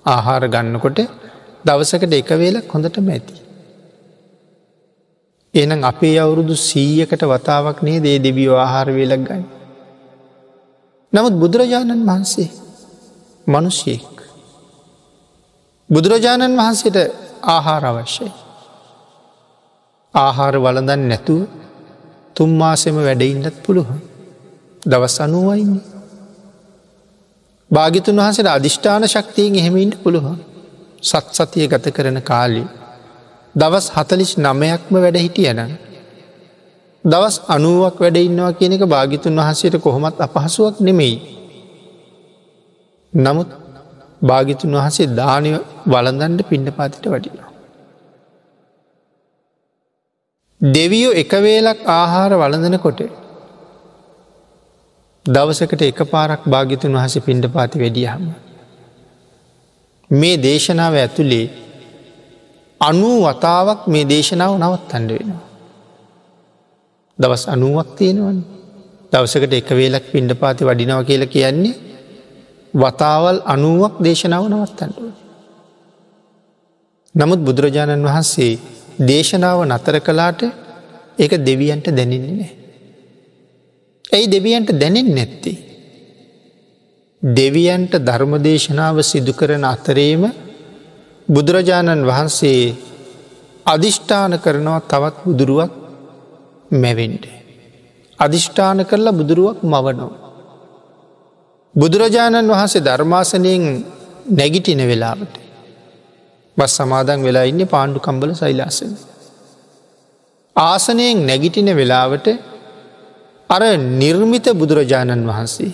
ආහාර 0.06 0.44
ගන්නකොට 0.48 1.00
දවසකට 1.66 2.14
එක 2.14 2.32
වේලක් 2.36 2.68
හොඳටම 2.68 3.10
ඇති. 3.10 3.41
එනම් 5.54 5.84
අපේ 5.84 6.18
අවුරුදු 6.18 6.56
සීයකට 6.58 7.24
වතාවක් 7.24 7.80
නේ 7.82 8.00
දේ 8.00 8.18
දෙවියෝ 8.20 8.58
ආහාර 8.58 8.88
වේලක් 8.90 9.24
ගන්න. 9.28 9.44
නමුත් 11.14 11.36
බුදුරජාණන් 11.36 12.06
වහන්සේ 12.06 12.50
මනුෂ්‍යයෙක්. 13.48 14.18
බුදුරජාණන් 15.90 16.58
වහන්සේට 16.58 16.98
ආහාර 17.46 17.84
අවශ්‍යයි. 17.86 18.32
ආහාර 20.14 20.56
වලදන් 20.58 21.04
නැතුව 21.08 21.42
තුම්මාසෙම 22.36 22.96
වැඩඉන්නත් 22.98 23.58
පුළුවන්. 23.64 24.00
දවස් 24.84 25.16
අනුවයින්නේ. 25.20 25.88
භාගිතුන් 27.72 28.18
වහසට 28.18 28.48
අධිෂ්ඨාන 28.50 29.04
ශක්තියෙන් 29.06 29.56
එහෙමඉන්න 29.56 29.94
පුළුවන්. 30.04 30.40
සත් 31.02 31.28
සතිය 31.34 31.68
ගත 31.68 31.86
කරන 31.90 32.22
කාලි. 32.22 32.64
දවස් 33.56 33.88
හතලිස් 33.92 34.32
නමයක්ම 34.38 34.94
වැඩ 34.96 35.18
හිටියන. 35.18 35.60
දවස් 37.04 37.36
අනුවක් 37.48 37.96
වැඩඉන්නවා 38.00 38.52
කියන 38.54 38.74
එක 38.74 38.84
භාගිතුන් 38.86 39.36
වහන්සේට 39.36 39.76
කොහොමත් 39.78 40.18
අපහසුවක් 40.20 40.76
නෙමෙයි. 40.80 41.16
නමුත් 43.14 43.50
භාගිතුන් 44.22 44.72
වහන්සේ 44.72 45.08
දානය 45.14 45.52
වලඳන්ඩ 45.86 46.42
පිණ්ඩ 46.44 46.70
පාතිට 46.72 47.06
වටිනවා. 47.06 47.50
දෙවියෝ 50.62 51.14
එක 51.14 51.32
වේලක් 51.40 51.80
ආහාර 51.90 52.32
වලඳනකොට 52.34 53.02
දවසකට 55.26 55.82
එක 55.84 56.00
පාරක් 56.06 56.42
භාගිතුන් 56.46 56.94
වහස 56.94 57.16
පිණ්ඩ 57.20 57.46
පාති 57.50 57.80
වැඩියහම. 57.80 58.24
මේ 60.12 60.38
දේශනාව 60.38 60.94
ඇතුළේ 60.96 61.46
අනූ 62.82 63.18
වතාවක් 63.26 63.82
මේ 63.88 64.06
දේශනාව 64.06 64.54
නවත් 64.58 64.84
තන්ඩ 64.90 65.12
වෙනවා. 65.12 65.42
දවස් 67.20 67.44
අනුවක් 67.48 67.90
තියෙනවන් 67.98 68.40
දවසකට 69.12 69.54
එක 69.54 69.70
වේලක් 69.72 70.06
පිණ්ඩ 70.14 70.34
පාති 70.34 70.68
වඩිනව 70.68 71.02
කියල 71.06 71.24
කියන්නේ 71.28 71.80
වතාවල් 72.74 73.38
අනුවක් 73.46 73.96
දේශනාව 74.00 74.44
නවත්තන්ටුව. 74.48 75.12
නමුත් 77.16 77.40
බුදුරජාණන් 77.40 78.08
වහන්සේ 78.08 78.54
දේශනාව 79.02 79.60
නතර 79.66 79.96
කලාට 80.00 80.42
ඒක 81.18 81.34
දෙවියන්ට 81.40 81.88
දැනෙන්නේ 81.90 82.34
නෑ. 82.34 82.52
ඇයි 84.06 84.28
දෙවියන්ට 84.28 84.70
දැනෙන් 84.74 85.10
නැත්ති. 85.16 85.54
දෙවියන්ට 87.22 87.94
ධර්මදේශනාව 88.00 88.96
සිදු 89.04 89.34
කරන 89.34 89.64
අතරේම 89.66 90.24
බුදුරජාණන් 91.32 92.06
වහන්සේ 92.06 92.62
අධිෂ්ඨාන 93.66 94.34
කරනවා 94.40 94.80
තවත් 94.84 95.18
බුදුරුවක් 95.26 95.72
මැවෙන්ට. 96.74 97.26
අධිෂ්ඨාන 98.20 98.80
කරලා 98.86 99.14
බුදුරුවක් 99.14 99.60
මවනෝ. 99.64 100.12
බුදුරජාණන් 101.76 102.52
වහන්සේ 102.52 102.82
ධර්මාසනයෙන් 102.82 103.64
නැගිටින 104.30 104.82
වෙලාවට. 104.88 105.34
බස් 106.58 106.74
සමාදන් 106.78 107.20
වෙලා 107.24 107.44
ඉන්න 107.44 107.64
පාණ්ඩු 107.68 108.00
කම්බල 108.00 108.32
සයිලාසන. 108.34 108.92
ආසනයෙන් 110.56 111.18
නැගිටින 111.26 111.70
වෙලාවට 111.76 112.28
අර 113.50 113.62
නිර්මිත 113.96 114.46
බුදුරජාණන් 114.54 115.28
වහන්සේ 115.28 115.74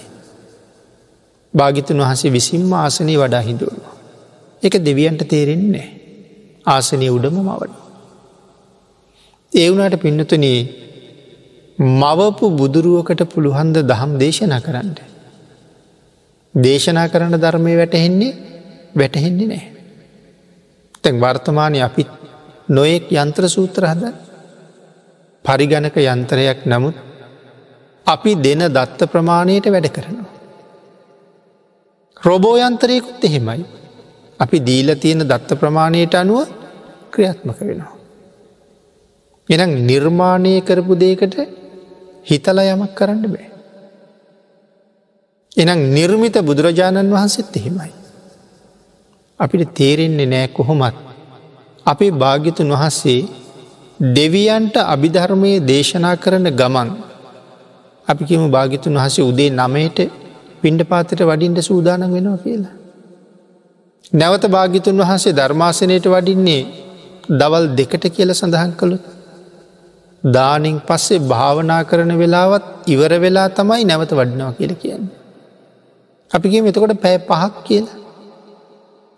භාගිතුන් 1.54 2.00
වහසේ 2.00 2.32
විසින්ම 2.32 2.72
ආසනී 2.76 3.18
වඩා 3.18 3.42
හිදුවනවා. 3.42 3.97
එක 4.64 4.74
දෙවියන්ට 4.80 5.24
තේරෙන්නේ 5.26 5.88
ආසනය 6.66 7.08
උඩම 7.10 7.38
මවන. 7.40 7.72
ඒ 9.52 9.70
වුණට 9.70 10.02
පින්නතුනී 10.02 10.60
මවපු 11.80 12.46
බුදුරුවකට 12.52 13.22
පුළුහන්ද 13.26 13.78
දහම් 13.84 14.12
දේශනා 14.18 14.62
කරන්න. 14.62 14.96
දේශනා 16.54 17.08
කරන 17.08 17.36
ධර්මය 17.36 17.74
වැටහෙන්නේ 17.78 18.38
වැටහෙන්නේ 18.96 19.48
නෑ. 19.48 19.66
තැන් 21.04 21.16
වර්තමානය 21.18 21.82
අපිත් 21.82 22.10
නොයෙක් 22.70 23.12
යන්ත්‍ර 23.14 23.44
සූත්‍ර 23.48 23.84
හද 23.86 24.14
පරිගණක 25.46 25.96
යන්ත්‍රයක් 26.06 26.66
නමුත් 26.66 26.98
අපි 28.08 28.32
දෙන 28.38 28.62
දත්ත 28.70 29.00
ප්‍රමාණයට 29.06 29.68
වැඩ 29.68 29.90
කරනවා. 29.90 30.34
රොබෝයන්තරයකුත් 32.22 33.24
එහෙමයි. 33.24 33.66
අපි 34.40 34.58
දීල 34.60 34.90
තියෙන 34.96 35.22
දත්ත 35.24 35.50
ප්‍රමාණයට 35.56 36.16
අනුව 36.16 36.48
ක්‍රියාත්මක 37.14 37.60
වෙනවා. 37.62 37.94
එනම් 39.50 39.72
නිර්මාණය 39.86 40.54
කරපු 40.62 40.94
දේකට 40.96 41.36
හිතල 42.26 42.60
යමක් 42.66 42.92
කරන්න 42.94 43.24
බෑ. 43.26 43.48
එනම් 45.58 45.80
නිර්මිත 45.90 46.36
බුදුරජාණන් 46.42 47.12
වහන්සේත් 47.12 47.56
එහෙමයි. 47.56 47.92
අපිට 49.40 49.74
තේරෙන්නේ 49.74 50.28
නෑ 50.28 50.48
කොහොමත් 50.50 50.96
අපේ 51.86 52.12
භාග්‍යතුන් 52.14 52.72
වහන්සේ 52.74 53.20
දෙවියන්ට 54.00 54.76
අභිධර්මය 54.86 55.52
දේශනා 55.64 56.16
කරන 56.18 56.48
ගමන් 56.52 56.90
අපි 58.08 58.24
කියම 58.26 58.44
භාගිතුන් 58.52 58.96
වහසේ 58.96 59.24
උදේ 59.24 59.50
නමයට 59.52 60.00
පින්ඩ 60.62 60.82
පාතට 60.84 61.22
වඩින්ට 61.22 61.60
සූදානන් 61.62 62.14
වෙනවා 62.14 62.38
කියලා. 62.38 62.77
නැවත 64.14 64.46
භාගිතුන් 64.48 64.98
වහන්සේ 64.98 65.34
ධර්මාසනයට 65.34 66.06
වඩින්නේ 66.06 66.64
දවල් 67.30 67.66
දෙකට 67.76 68.04
කියල 68.10 68.32
සඳහන් 68.32 68.72
කළුත්. 68.72 69.04
දානින් 70.24 70.82
පස්සේ 70.82 71.20
භාවනා 71.22 71.84
කරන 71.84 72.12
වෙලාවත් 72.18 72.88
ඉවර 72.88 73.12
වෙලා 73.20 73.50
තමයි 73.50 73.84
නැවත 73.86 74.12
වඩිනවා 74.12 74.54
කියල 74.54 74.74
කියන්නේ. 74.76 75.16
අපිගේ 76.32 76.62
මෙතකොට 76.62 77.02
පැය 77.02 77.18
පහක් 77.20 77.54
කියලා. 77.64 77.98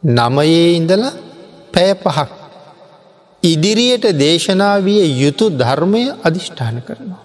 නමයේ 0.04 0.76
ඉඳලා 0.76 1.14
පැය 1.74 1.94
පහක්. 1.96 2.30
ඉදිරියට 3.44 4.06
දේශනා 4.16 4.76
විය 4.80 5.06
යුතු 5.16 5.46
ධර්මය 5.52 6.04
අධිෂ්ඨාන 6.24 6.82
කරනවා. 6.82 7.24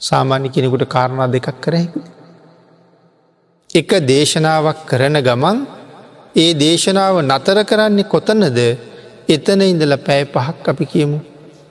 සාමාන්‍ය 0.00 0.48
කෙනෙකුට 0.48 0.84
කාරණා 0.86 1.28
දෙකක් 1.28 1.48
කරහැකි. 1.60 2.00
එක 3.70 3.90
දේශනාවක් 4.02 4.78
කරන 4.86 5.16
ගමන් 5.20 5.77
ඒ 6.38 6.50
දේශනාව 6.54 7.14
නතර 7.22 7.58
කරන්නේ 7.64 8.04
කොතනද 8.04 8.58
එතන 9.28 9.60
ඉඳල 9.62 9.94
පැය 9.98 10.22
පහක් 10.26 10.64
අපි 10.66 10.84
කියමු. 10.86 11.18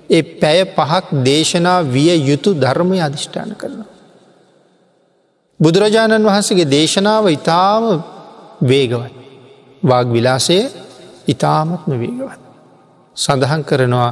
ඒ 0.09 0.23
පැය 0.39 0.59
පහක් 0.69 1.05
දේශනා 1.23 1.79
විය 1.85 2.11
යුතු 2.21 2.49
ධර්මය 2.55 2.97
අධිෂ්ඨාන 3.01 3.53
කරනවා. 3.53 3.91
බුදුරජාණන් 5.59 6.25
වහන්සගේ 6.25 6.67
දේශනාව 6.67 7.23
ඉතාම 7.29 7.85
වේගවත්. 8.63 9.13
වාග 9.83 10.07
විලාසය 10.07 10.59
ඉතාමත්ම 11.27 11.91
වේගවත්. 11.93 12.41
සඳහන් 13.17 13.61
කරනවා 13.63 14.11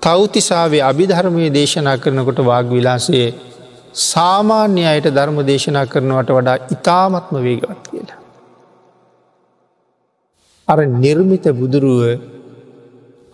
තෞතිසාාවේ 0.00 0.82
අභිධර්මය 0.82 1.50
දේශනා 1.50 1.96
කරනකොට 1.96 2.38
වාග 2.42 2.66
විලාසයේ 2.68 3.28
සාමාන්‍ය 4.04 4.82
අයට 4.84 5.06
ධර්ම 5.08 5.38
දේශනා 5.42 5.86
කරනවට 5.86 6.30
වඩා 6.30 6.56
ඉතාමත්ම 6.70 7.36
වේගවත් 7.38 7.80
කියලා. 7.84 7.93
අර 10.68 10.78
නිර්මිත 10.96 11.46
බුදුරුව 11.52 12.00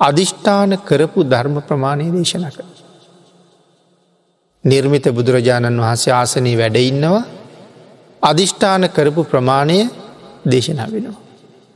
අධිෂ්ඨාන 0.00 0.72
කරපු 0.80 1.20
ධර්ම 1.24 1.56
ප්‍රමාණය 1.60 2.06
දේශනා 2.10 2.50
කර. 2.50 2.66
නිර්මිත 4.64 5.06
බුදුරජාණන් 5.08 5.80
වහන්සේ 5.80 6.12
ආසනී 6.12 6.56
වැඩඉන්නවා 6.56 7.22
අධිෂ්ඨාන 8.22 8.84
කරපු 8.88 9.22
ප්‍රමාණය 9.24 9.78
දේශනා 10.46 10.88
වෙනවා. 10.88 11.18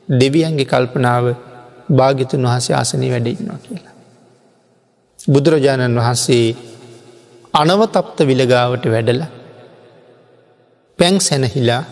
දෙවියන්ගේ 0.09 0.65
කල්පනාව 0.65 1.25
භාගිතුන් 1.91 2.47
වහසේ 2.47 2.75
ආසනී 2.75 3.11
වැඩඉන්නවා 3.11 3.59
කියලා. 3.59 3.95
බුදුරජාණන් 5.29 5.99
වහන්සේ 5.99 6.47
අනවතප්ත 7.55 8.19
විලගාවට 8.21 8.87
වැඩල 8.87 9.23
පැං 10.99 11.17
සැනහිලා 11.21 11.83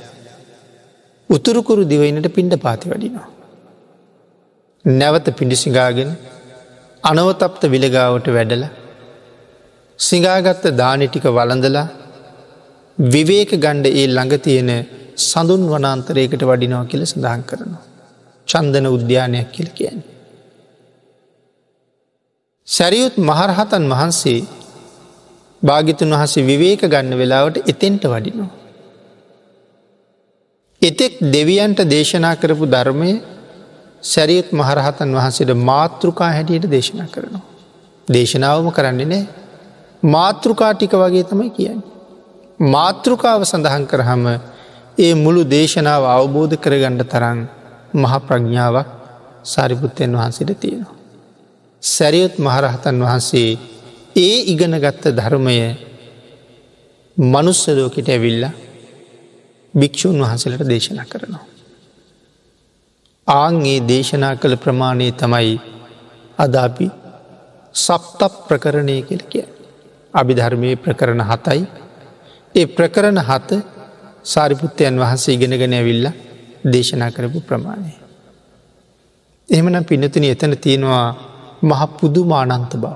උතුරුකුරු 1.30 1.82
දිවයිනට 1.84 2.28
පින්ඩ 2.28 2.54
පාති 2.56 2.90
වඩිනවා. 2.90 3.31
නැවත 4.84 5.26
පිඩිසිගාගෙන 5.30 6.08
අනවතප්ත 7.04 7.62
විලගාවට 7.64 8.26
වැඩල 8.28 8.64
සිංගාගත්ත 9.98 10.64
දානිටික 10.76 11.26
වලඳලා 11.28 11.86
විවේක 12.98 13.50
ගණ්ඩ 13.54 13.86
ඒ 13.90 14.06
ළඟ 14.08 14.34
තියෙන 14.38 14.70
සඳුන් 15.20 15.62
වනාන්තරයකට 15.68 16.42
වඩිනවා 16.42 16.84
කියල 16.84 17.04
සඳහන් 17.06 17.42
කරනවා. 17.42 17.84
චන්දන 18.48 18.86
උද්‍යානයක් 18.88 19.52
කියල 19.52 19.68
කියන්නේ. 19.70 20.08
සැරියුත් 22.68 23.16
මහරහතන් 23.20 23.86
වහන්සේ 23.88 24.40
භාගිතුන් 25.62 26.14
වහසේ 26.14 26.46
විවේක 26.46 26.82
ගන්න 26.84 27.18
වෙලාවට 27.18 27.62
එතෙන්ට 27.66 28.04
වඩිනවා. 28.04 28.50
එතෙක් 30.82 31.14
දෙවියන්ට 31.30 31.80
දේශනා 31.86 32.34
කරපු 32.34 32.66
ධර්මය 32.66 33.12
සැරියත් 34.02 34.48
මහරහතන් 34.52 35.10
වහන්සේට 35.12 35.52
මාතෘකා 35.62 36.30
හැටියට 36.30 36.70
දේශනා 36.70 37.06
කරනවා. 37.06 37.42
දේශනාවම 38.08 38.68
කරන්නේ 38.70 39.06
නෑ 39.06 39.24
මාතෘකා 40.02 40.72
ටික 40.74 40.94
වගේ 40.94 41.24
තමයි 41.24 41.50
කියන්නේ. 41.50 41.90
මාතෘකාව 42.60 43.42
සඳහන් 43.42 43.84
කරහම 43.86 44.24
ඒ 44.98 45.14
මුළු 45.16 45.42
දේශනාව 45.46 46.02
අවබෝධ 46.06 46.56
කරගණ්ඩ 46.56 47.04
තරන් 47.06 47.38
මහ 47.94 48.12
ප්‍රඥාවක් 48.20 48.88
සාරිපුත්තයන් 49.44 50.12
වහන්සේට 50.12 50.52
තියෙනවා. 50.56 50.96
සැරියොත් 51.82 52.34
මහරහතන් 52.38 52.96
වහන්සේ 53.00 53.58
ඒ 54.16 54.36
ඉගෙන 54.46 54.74
ගත්ත 54.76 55.04
ධර්මය 55.12 55.56
මනුස්සලෝකට 57.16 58.08
ඇවිල්ල 58.08 58.44
භික්‍ෂූන් 59.74 60.18
වහන්සලට 60.18 60.68
දේශනා 60.68 61.06
කරනවා. 61.06 61.51
ආංගේ 63.28 63.80
දේශනා 63.82 64.34
කළ 64.36 64.56
ප්‍රමාණය 64.56 65.12
තමයි 65.12 65.60
අදාපි 66.38 66.86
සප්ත 67.74 68.20
ප්‍රකරණය 68.48 68.96
කෙල 69.02 69.22
කිය. 69.30 69.46
අභිධර්මය 70.14 70.76
ප්‍රකරණ 70.76 71.22
හතයි 71.22 71.62
ඒ 72.54 72.66
ප්‍රකරණ 72.66 73.20
හත 73.20 73.50
සාරිපුත්තයන් 74.24 74.98
වහන්සේ 74.98 75.34
ඉගෙනගෙන 75.34 75.72
ඇවිල්ල 75.72 76.06
දේශනා 76.64 77.10
කරපු 77.10 77.40
ප්‍රමාණය. 77.40 77.92
එහෙමන 79.48 79.84
පිනතුන 79.84 80.24
එතන 80.24 80.54
තියෙනවා 80.56 81.06
මහ 81.62 81.80
පුදුමානන්ත 81.96 82.72
බව. 82.74 82.94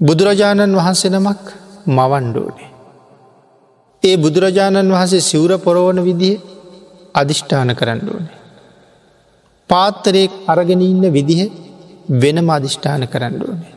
බුදුරජාණන් 0.00 0.74
වහන්සේ 0.74 1.10
නමක් 1.10 1.44
මවන්්ඩෝනේ. 1.88 2.70
ඒ 4.02 4.16
බුදුරජාණන් 4.16 4.92
වහන්සේ 4.92 5.20
සිවුර 5.20 5.52
පොරවන 5.58 6.00
විදිහ 6.04 6.55
අධිෂ්ඨාන 7.16 7.70
කරන්න 7.74 8.08
ඕනේ. 8.08 8.36
පාත්තරයෙක් 9.70 10.32
අරගෙන 10.46 10.82
ඉන්න 10.82 11.04
විදිහ 11.12 11.40
වෙනම 12.14 12.48
අධිෂ්ඨාන 12.50 13.02
කරන්න 13.08 13.40
ඕනේ. 13.42 13.74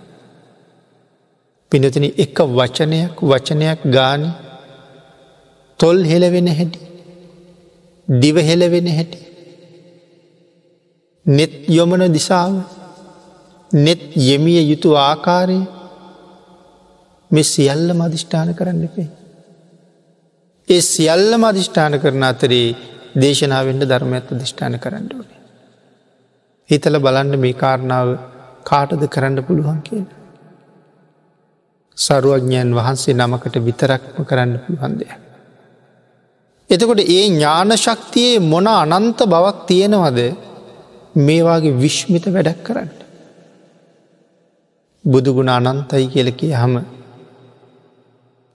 පිනතින 1.72 2.06
එක 2.16 2.38
වචනයක් 2.50 3.16
වචනයක් 3.24 3.80
ගාන 3.88 4.22
තොල් 5.80 5.98
හෙලවෙන 6.04 6.48
හැටි 6.50 6.80
දිව 8.08 8.36
හෙලවෙන 8.50 8.88
හැටි 8.90 9.20
නෙත් 11.26 11.54
යොමන 11.70 12.04
දිසාව 12.14 12.54
නෙත් 13.72 14.02
යෙමිය 14.20 14.62
යුතු 14.64 14.90
ආකාරය 14.98 15.60
මෙ 17.32 17.42
සියල්ල 17.44 17.90
මධිෂ්ඨාන 17.94 18.50
කරන්න 18.56 18.84
එපේ. 18.84 19.10
ඒ 20.68 20.82
සියල්ලම 20.84 21.44
අධිෂ්ඨාන 21.44 21.94
කරන 22.00 22.24
අතරේ 22.24 22.68
දේශනාවෙන්ට 23.16 23.84
ධර්මඇත්ත 23.84 24.30
දිෂ්ඨාන 24.32 24.80
කරන්න 24.80 25.10
ඕනේ. 25.14 25.40
හිතල 26.70 26.96
බලන්න 26.98 27.40
මේ 27.40 27.54
කාරණාව 27.56 28.10
කාටද 28.64 29.04
කරන්න 29.08 29.44
පුළුවන් 29.44 29.82
කියන. 29.82 30.06
සරුවඥයන් 31.98 32.70
වහන්සේ 32.72 33.14
නමකට 33.16 33.56
විතරක්ම 33.60 34.22
කරන්න 34.24 34.54
පුළුවන්දය. 34.60 35.08
එතකොට 36.70 37.02
ඒ 37.02 37.26
ඥාන 37.26 37.72
ශක්තියේ 37.76 38.40
මොන 38.44 38.68
අනන්ත 38.68 39.20
බවක් 39.26 39.58
තියෙනවද 39.68 40.20
මේවාගේ 41.18 41.78
විශ්මිත 41.78 42.26
වැඩක් 42.28 42.62
කරන්න. 42.64 42.90
බුදුගුණ 45.06 45.50
අනන්තයි 45.50 46.06
කියලකිය 46.08 46.54
හම 46.54 46.76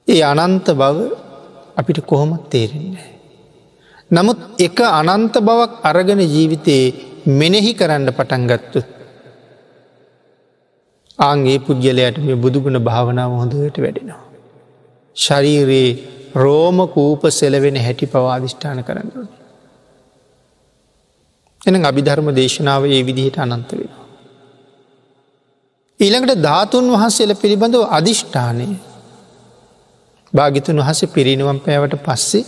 ඒ 0.08 0.22
අනන්ත 0.24 0.66
බව 0.72 0.98
අපිට 1.76 1.98
කොහොමත් 2.02 2.44
තේරෙන්නේ. 2.50 3.13
නමුත් 4.14 4.38
එක 4.58 4.78
අනන්ත 4.80 5.36
බවක් 5.40 5.72
අරගෙන 5.82 6.20
ජීවිතයේ 6.26 6.94
මෙනෙහි 7.32 7.72
කරන්න 7.74 8.08
පටන්ගත්තු. 8.10 8.80
ආගේ 11.18 11.58
පුද්ගලයට 11.60 12.18
මේ 12.20 12.36
බුදුගුණ 12.36 12.78
භාවනාව 12.80 13.32
හොඳට 13.34 13.78
වැඩෙනවා. 13.78 14.22
ශරීරයේ 15.16 15.90
රෝම 16.36 16.78
කූප 16.88 17.22
සෙලවෙන 17.30 17.76
හැටි 17.78 18.06
පවාධිෂ්ඨාන 18.08 18.80
කරන්නන. 18.82 19.28
එන 21.60 21.74
අභිධර්ම 21.82 22.28
දේශනාව 22.32 22.82
ඒ 22.86 23.02
විදිහට 23.02 23.38
අනන්ත 23.38 23.70
වෙනවා. 23.72 24.04
ඊළඟට 26.00 26.42
ධාතුන් 26.42 26.90
වහන්සේල 26.92 27.32
පිළිබඳව 27.36 27.82
අධිෂ්ඨානය 27.90 28.68
භාගිතුන් 30.32 30.78
වහස 30.78 31.00
පිරිනිවම් 31.08 31.58
පෑවට 31.60 31.96
පස්සේ 32.02 32.44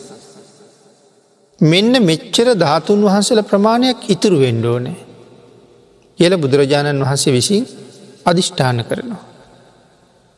මෙන්න 1.61 1.93
මෙච්චර 2.03 2.49
ධාතුන් 2.55 3.01
වහන්සේල 3.03 3.41
ප්‍රමාණයක් 3.43 4.11
ඉතුරු 4.11 4.39
වෙන්ඩෝනෑ 4.39 4.97
කියල 6.19 6.33
බුදුරජාණන් 6.37 7.01
වහන්සේ 7.01 7.33
විසින් 7.33 7.65
අධිෂ්ඨාන 8.27 8.85
කරනවා. 8.85 9.25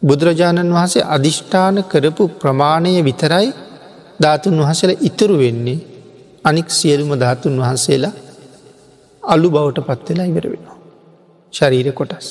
බුදුරජාණන් 0.03 0.73
වහන්සේ 0.73 1.03
අධිෂ්ඨාන 1.07 1.77
කරපු 1.85 2.25
ප්‍රමාණය 2.37 2.93
විතරයි 3.03 3.49
ධාතුන් 4.21 4.57
වහසල 4.59 4.91
ඉතුරු 5.01 5.37
වෙන්නේ 5.39 5.85
අනික් 6.45 6.69
සියලුම 6.71 7.11
ධාතුන් 7.15 7.55
වහන්සේලා 7.57 8.15
අලු 9.23 9.49
බවට 9.51 9.79
පත්වෙලා 9.89 10.27
ඉවර 10.27 10.47
වෙනවා. 10.47 10.77
ශරීර 11.53 11.89
කොටස්. 11.93 12.29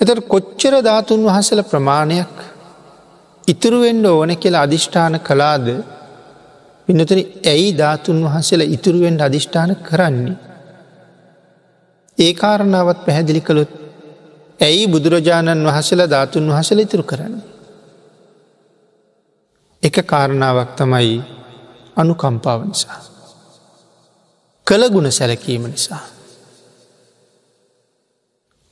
එතට 0.00 0.20
කොච්චර 0.28 0.74
ධාතුන් 0.82 1.20
වහසල 1.24 1.60
ප්‍රමාණයක් 1.62 2.34
ඉතුරුවෙන්ඩ 3.48 4.06
ඕන 4.06 4.30
කියලා 4.36 4.62
අධිෂ්ඨාන 4.62 5.14
කලාද 5.20 5.66
පිනතන 6.88 7.20
ඇයි 7.44 7.78
ධාතුන් 7.78 8.18
වහන්සේලා 8.24 8.68
ඉතුරුවෙන්ට 8.68 9.20
අධිෂ්ඨාන 9.20 9.76
කරන්නේ. 9.78 10.36
ඒ 12.18 12.32
කාරණාවත් 12.34 13.04
පැහැදිලි 13.06 13.40
කළොත් 13.40 13.72
ඇයි 14.60 14.88
බුදුරජාණන් 14.88 15.66
වහසලා 15.66 16.10
ධාතුන් 16.10 16.50
වහසල 16.50 16.78
ඉතුරු 16.78 17.02
කරන්න. 17.02 17.34
එක 19.82 19.96
කාරණාවක් 20.04 20.70
තමයි 20.76 21.22
අනුකම්පාව 21.96 22.60
නිසා. 22.64 23.00
කළගුණ 24.66 25.12
සැලකීම 25.12 25.64
නිසා. 25.64 26.02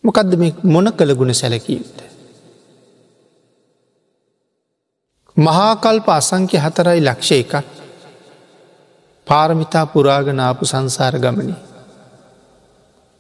මොකදද 0.05 0.33
මේ 0.37 0.55
මොන 0.65 0.93
කළගුණ 0.93 1.35
සැලකීමට. 1.35 1.99
මහාකල්ප 5.37 6.09
අසංක්‍ය 6.11 6.57
හතරයි 6.59 7.01
ලක්ෂ 7.01 7.33
එකක් 7.35 7.84
පාරමිතා 9.27 9.87
පුරාගනාපු 9.87 10.65
සංසාර 10.65 11.15
ගමනි. 11.19 11.55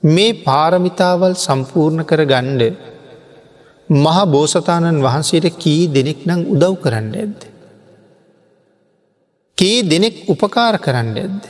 මේ 0.03 0.33
පාරමිතාවල් 0.43 1.35
සම්පූර්ණ 1.37 2.05
කර 2.05 2.23
ගණ්ඩ 2.25 2.77
මහ 3.89 4.19
බෝසතාණන් 4.27 5.03
වහන්සේට 5.03 5.57
කී 5.57 5.83
දෙනෙක් 5.89 6.21
නං 6.27 6.41
උදව් 6.55 6.75
කරන්න 6.83 7.13
ඇද්ද. 7.15 7.41
කී 9.59 9.79
දෙනෙක් 9.85 10.17
උපකාර 10.29 10.75
කරන්න 10.79 11.17
ඇද්ද. 11.17 11.45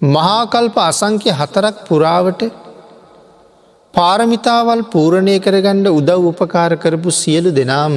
මහාකල්ප 0.00 0.76
අසංක්‍ය 0.80 1.30
හතරක් 1.32 1.76
පුරාවට 1.88 2.42
පාරමිතාවල් 3.94 4.82
පූරණය 4.86 5.36
කරගණ්ඩ 5.38 5.88
උදව් 5.90 6.22
උපකාර 6.30 6.72
කරපු 6.76 7.10
සියලු 7.12 7.50
දෙනාම 7.50 7.96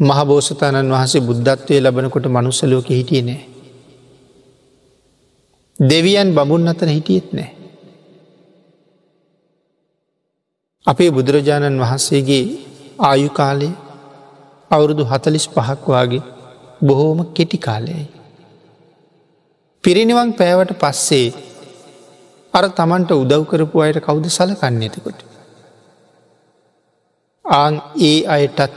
මහබෝසතාණන් 0.00 0.90
වහන්සේ 0.90 1.20
බුද්ධත්වය 1.22 1.80
ලබනකොට 1.80 2.26
මනුස්සලෝක 2.26 2.88
හිටිය 2.88 3.22
නෑ. 3.22 3.42
දෙවියන් 5.76 6.34
බමුන් 6.34 6.68
අතන 6.68 6.88
හිටියෙත් 6.88 7.32
නෑ. 7.32 7.50
අපේ 10.86 11.10
බුදුරජාණන් 11.10 11.80
වහන්සේගේ 11.80 12.44
ආයු 13.00 13.30
කාලය 13.30 13.70
අවුරුදු 14.70 15.04
හතලිස් 15.04 15.46
පහක් 15.48 15.84
වගේ 15.88 16.22
බොහෝම 16.82 17.18
කෙටි 17.32 17.58
කාලයයි. 17.58 18.06
පිරිනිවන් 19.84 20.30
පෑවට 20.32 20.72
පස්සේ 20.76 21.28
අර 22.54 22.64
තමන්ට 22.70 23.10
උදව් 23.12 23.42
කරපු 23.44 23.76
අයට 23.80 23.98
කවුද 24.00 24.26
සලකන්න 24.28 24.82
ඇතිකොට. 24.82 25.20
ආන් 27.44 27.74
ඒ 28.02 28.18
අයටත් 28.28 28.74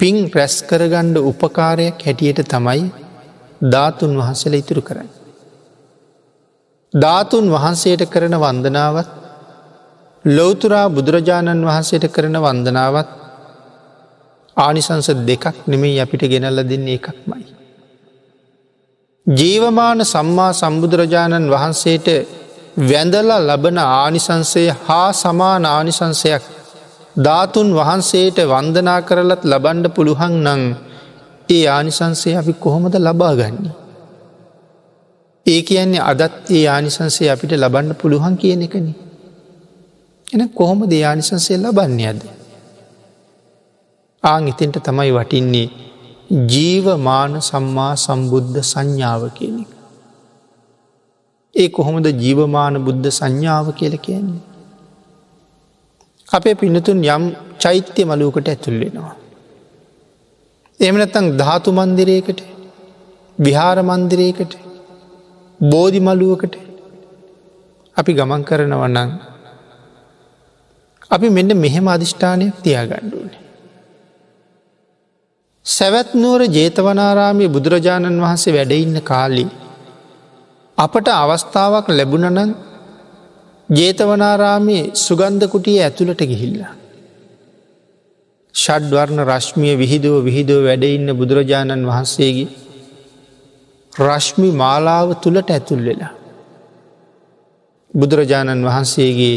පින් 0.00 0.16
රැස් 0.30 0.56
කරගණ්ඩ 0.62 1.16
උපකාරයක් 1.22 1.96
හැටියට 2.00 2.40
තමයි 2.46 2.82
ධාතුන් 3.64 4.12
වහන්සේල 4.14 4.54
ඉතුරු 4.54 4.82
කරන්න. 4.82 5.08
ධාතුන් 6.94 7.46
වහන්සේට 7.48 8.02
කරන 8.06 8.34
වන්දනාවත් 8.36 9.10
ලෝතුරා 10.24 10.86
බුදුරජාණන් 10.90 11.62
වහන්සේට 11.62 12.06
කරන 12.08 12.36
වන්දනාවත් 12.38 13.08
ආනිසංස 14.56 15.08
දෙකක් 15.22 15.44
නෙමේ 15.66 16.00
අපිට 16.00 16.22
ගෙනල්ල 16.24 16.60
දෙන්නේ 16.64 16.94
එකක්මයි. 16.94 17.44
ජීවමාන 19.26 20.00
සම්මා 20.04 20.52
සම්බුදුරජාණන් 20.52 21.50
වහන්සේට 21.50 22.08
වැඳල 22.80 23.30
ලබන 23.40 23.78
ආනිසංසය 23.78 24.64
හා 24.80 25.10
සමාන 25.14 25.64
ආනිසංසයක් 25.66 26.42
ධාතුන් 27.24 27.68
වහන්සේට 27.74 28.38
වන්දනා 28.46 29.00
කරලත් 29.02 29.42
ලබන්ඩ 29.44 29.86
පුළුහන් 29.88 30.34
නං 30.44 30.62
ඒ 31.48 31.64
ආනිසංසේ 31.66 32.36
අපි 32.36 32.52
කොහොමද 32.52 32.94
ලබා 32.98 33.34
ගන්නේ. 33.34 33.74
ඒ 35.46 35.62
කියන්නේ 35.62 36.00
අදත් 36.02 36.50
ඒ 36.50 36.64
ආනිසංසේ 36.66 37.30
අපිට 37.30 37.52
ලබන්න 37.52 37.94
පුළුවන් 37.94 38.36
කියන 38.36 38.62
එකන. 38.62 38.88
එන 40.32 40.42
කොහොම 40.50 40.80
දයානිසංසේ 40.90 41.58
ලබන්නේ 41.58 42.08
අද. 42.08 42.22
ආං 44.24 44.48
ඉතින්ට 44.48 44.76
තමයි 44.82 45.10
වටින්නේ 45.12 45.68
ජීවමාන 46.48 47.32
සම්මා 47.40 47.92
සම්බුද්ධ 47.96 48.60
සංඥාව 48.62 49.22
කියන 49.30 49.56
එක. 49.60 49.70
ඒ 51.54 51.68
කොහොමද 51.68 52.06
ජීවමාන 52.14 52.74
බුද්ධ 52.84 53.08
සංඥාව 53.10 53.66
කියල 53.72 53.96
කියන්නේ. 53.98 54.47
අපේ 56.28 56.54
පිනතුන් 56.54 57.00
යම් 57.06 57.24
චෛත්‍ය 57.58 58.02
මලුවකට 58.04 58.48
ඇතුල්ලෙනවා. 58.48 59.14
එමනත්තං 60.80 61.26
ධාතු 61.38 61.70
මන්දිරයකට 61.72 62.40
විහාර 63.38 63.78
මන්දිරයකට 63.82 64.52
බෝධි 65.60 66.00
මලුවකට 66.00 66.54
අපි 67.96 68.12
ගමන් 68.12 68.42
කරනවන්නන් 68.44 69.10
අපි 71.10 71.28
මෙන්න 71.30 71.50
මෙහෙම 71.56 71.86
අධිෂ්ඨානයක් 71.88 72.56
තියාගණ්ඩුවනේ. 72.62 73.42
සැවැත්නුවර 75.66 76.42
ජේතවනාරාමය 76.48 77.46
බුදුරජාණන් 77.48 78.22
වහන්සේ 78.22 78.56
වැඩඉන්න 78.56 79.00
කාලි. 79.02 79.46
අපට 80.78 81.08
අවස්ථාවක් 81.14 81.86
ලැබුණනන් 81.88 82.50
ජේතවනාරාමයේ 83.68 84.90
සුගන්ධකුටිය 84.96 85.78
ඇතුළට 85.82 86.22
ගිහිල්ලා. 86.22 86.72
ෂඩ්වර්ණ 88.54 89.20
රශ්මිය 89.24 89.74
විහිදුව 89.76 90.14
විහිදුව 90.24 90.60
වැඩඉන්න 90.64 91.10
බුදුරජාණන් 91.16 91.88
වහන්සේගේ 91.90 92.48
රශ්මි 93.92 94.48
මාලාව 94.52 95.08
තුළට 95.16 95.50
ඇතුල් 95.50 95.82
වෙලා. 95.84 96.12
බුදුරජාණන් 97.94 98.64
වහන්සේගේ 98.64 99.36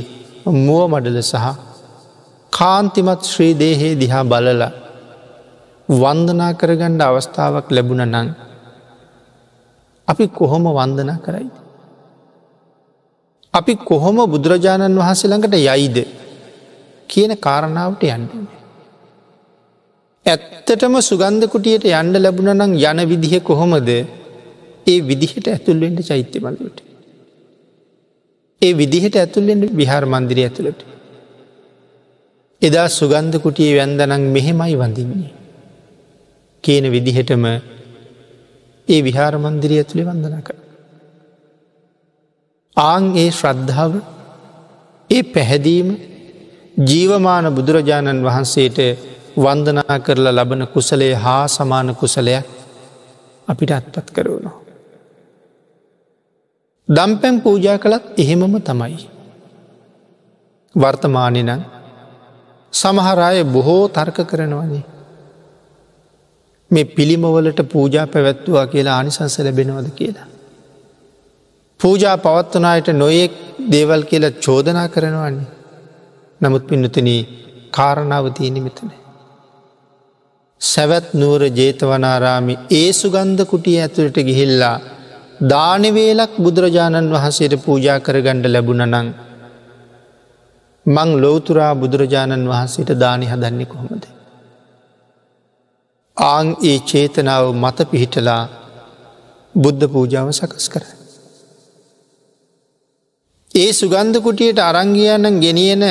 මුව 0.59 0.81
මඩල 0.89 1.19
සහ 1.21 1.45
කාන්තිමත් 2.53 3.21
ශ්‍රී 3.23 3.53
දේහේ 3.53 3.93
දිහා 3.95 4.23
බලල 4.23 4.63
වන්දනා 5.89 6.51
කරගණ්ඩ 6.53 7.01
අවස්ථාවක් 7.01 7.67
ලැබුණ 7.69 8.03
නං 8.07 8.29
අපි 10.07 10.25
කොහොම 10.29 10.65
වන්දනා 10.69 11.19
කරයිද. 11.19 11.60
අපි 13.53 13.73
කොහොම 13.81 14.17
බුදුරජාණන් 14.33 14.99
වහන්සේ 14.99 15.29
ළඟට 15.29 15.55
යයිද 15.59 15.97
කියන 17.09 17.31
කාරණාවට 17.37 18.03
යන්න. 18.07 18.45
ඇත්තටම 20.25 20.95
සුගන්ධකුටියට 21.01 21.85
යන්න 21.91 22.13
ලැබුණ 22.17 22.53
නම් 22.53 22.73
යන 22.81 22.99
විදිහ 23.11 23.33
කොහොමද 23.41 23.89
ඒ 24.87 24.99
විදිහට 25.01 25.45
ඇතුල්වෙන්ට 25.47 26.07
චෛත්‍ය 26.09 26.39
බලට. 26.39 26.77
ඒ 28.61 28.73
විදිහට 28.73 29.15
ඇතුල්ලෙන්ට 29.15 29.73
විහාර 29.73 30.05
මන්දිරය 30.05 30.41
ඇතුළට. 30.43 30.81
එදා 32.61 32.87
සුගන්ධකුටියේ 32.91 33.77
වැන්දනං 33.77 34.25
මෙහෙමයි 34.35 34.75
වඳින්නේ. 34.77 35.31
කියන 36.63 36.85
විදිහටම 36.91 37.45
ඒ 38.87 38.99
විහාර 39.03 39.35
මන්දිරය 39.37 39.75
ඇතුළි 39.77 40.03
වන්දන 40.05 40.43
කර. 40.47 40.57
ආං 42.77 43.15
ඒ 43.15 43.29
ශ්‍රද්ධාව 43.31 43.93
ඒ 45.09 45.23
පැහැදීම 45.25 45.89
ජීවමාන 46.81 47.45
බුදුරජාණන් 47.55 48.23
වහන්සේට 48.23 48.77
වන්දනා 49.37 49.99
කරලා 49.99 50.33
ලබන 50.33 50.67
කුසලේ 50.67 51.13
හා 51.15 51.47
සමාන 51.47 51.95
කුසලයක් 51.95 52.45
අපිට 53.47 53.71
අත්පත් 53.71 54.07
කරුණු. 54.11 54.51
දම්පැම් 56.89 57.41
පූජා 57.41 57.77
කළත් 57.77 58.05
එහෙමම 58.17 58.55
තමයි. 58.61 59.09
වර්තමානය 60.75 61.43
නම් 61.43 61.61
සමහරය 62.73 63.43
බොහෝ 63.45 63.83
තර්ක 63.89 64.17
කරනවනේ. 64.25 64.83
මේ 66.71 66.85
පිළිමවලට 66.87 67.59
පූජා 67.69 68.07
පැවැත්තුවා 68.07 68.67
කියලා 68.67 68.95
ආනිසංස 68.95 69.39
ලැබෙනවද 69.39 69.89
කියලා. 69.91 70.27
පූජා 71.81 72.17
පවත්වනායට 72.17 72.89
නොයෙක් 72.93 73.33
දේවල් 73.71 74.03
කියලා 74.03 74.37
චෝදනා 74.39 74.87
කරනවන්නේ. 74.87 75.51
නමුත් 76.41 76.63
පින්නතන 76.67 77.09
කාරණාවතියන 77.71 78.57
මෙතන. 78.59 78.91
සැවැත් 80.61 81.07
නුවර 81.13 81.43
ජේතවනාරාමි 81.51 82.55
ඒ 82.71 82.89
සුගන්ධ 82.93 83.43
කුටිය 83.45 83.77
ඇතුළට 83.79 84.17
ගිහිල්ලා 84.21 84.77
දානවේලක් 85.49 86.33
බුදුරජාණන් 86.37 87.11
වහන්සේට 87.11 87.55
පූජා 87.59 87.99
කරගණ්ඩ 87.99 88.47
ලැබුණ 88.47 88.85
නං 88.87 89.07
මං 90.85 91.11
ලෝතුරා 91.17 91.73
බුදුරජාණන් 91.75 92.49
වහන්සේට 92.49 92.91
දානි 92.99 93.25
හදන්නේ 93.25 93.65
කොහොමද. 93.65 94.03
ආං 96.17 96.47
ඒ 96.63 96.79
චේතනාව 96.85 97.45
මත 97.55 97.77
පිහිටලා 97.91 98.41
බුද්ධ 99.55 99.85
පූජාව 99.87 100.27
සකස් 100.31 100.67
කර. 100.69 100.83
ඒ 103.53 103.71
සුගන්ධ 103.73 104.19
කුටියට 104.19 104.59
අරංගියන්නන් 104.61 105.39
ගෙනියන 105.39 105.83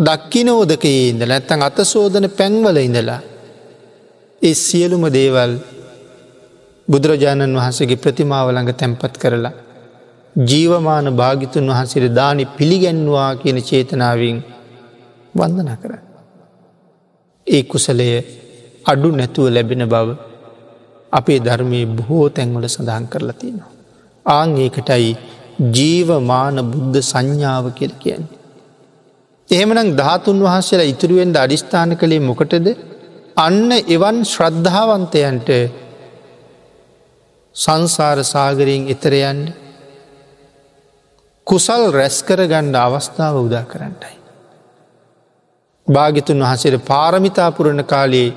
දක්කිනෝදකයේ 0.00 1.08
ඉඳ 1.08 1.22
නැත්තන් 1.22 1.62
අත 1.62 1.78
සෝදන 1.84 2.26
පැංවල 2.30 2.76
ඉඳලා 2.78 3.20
ඒ 4.42 4.54
සියලුම 4.56 5.04
දේවල් 5.10 5.52
බුදුරජාණන් 6.88 7.58
වහන්සේගේ 7.58 7.98
ප්‍රතිමාවළඟ 7.98 8.72
තැන්පත් 8.74 9.14
කරලා 9.14 9.52
ජීවමාන 10.36 11.06
භාගිතුන් 11.12 11.68
වහන්සේට 11.68 12.14
දානි 12.14 12.44
පිළිගැන්වා 12.48 13.30
කියන 13.36 13.58
චේතනාවෙන් 13.62 14.38
වන්දන 15.34 15.70
කර. 15.76 15.92
ඒ 17.46 17.62
කුසලය 17.64 18.08
අඩු 18.86 19.08
නැතුව 19.12 19.46
ලැබෙන 19.48 19.84
බව 19.86 20.08
අපේ 21.12 21.40
ධර්මය 21.40 21.80
බොහෝ 21.88 22.26
තැන්වල 22.30 22.66
සඳහන් 22.66 23.04
කරලා 23.06 23.32
තියෙනවා. 23.34 23.72
ආං 24.26 24.50
ඒකටයි 24.58 25.12
ජීවමාන 25.58 26.56
බුද්ධ 26.64 27.00
සංඥාව 27.02 27.64
කියල 27.74 27.92
කියන්නේ. 27.98 28.38
එහෙමනම් 29.50 29.96
ධාතුන් 29.96 30.38
වහන්සේලා 30.40 30.86
ඉතුරුවෙන්ද 30.86 31.36
අඩිස්ථාන 31.36 31.96
කළේ 31.96 32.20
මොකටද 32.20 32.66
අන්න 33.36 33.70
එවන් 33.88 34.18
ශ්‍රද්ධාවන්තයන්ට 34.24 35.48
සංසාර 37.56 38.18
සාගරයෙන් 38.24 38.84
එතරයන්ට 38.88 39.54
කුසල් 41.46 41.82
රැස්කර 41.90 42.40
ගණ්ඩ 42.44 42.76
අවස්ථාව 42.76 43.34
උදා 43.42 43.64
කරන්නටයි. 43.64 44.16
භාගිතුන් 45.86 46.42
වහසට 46.42 46.84
පාරමිතාපුරණ 46.84 47.84
කාලයේ 47.84 48.36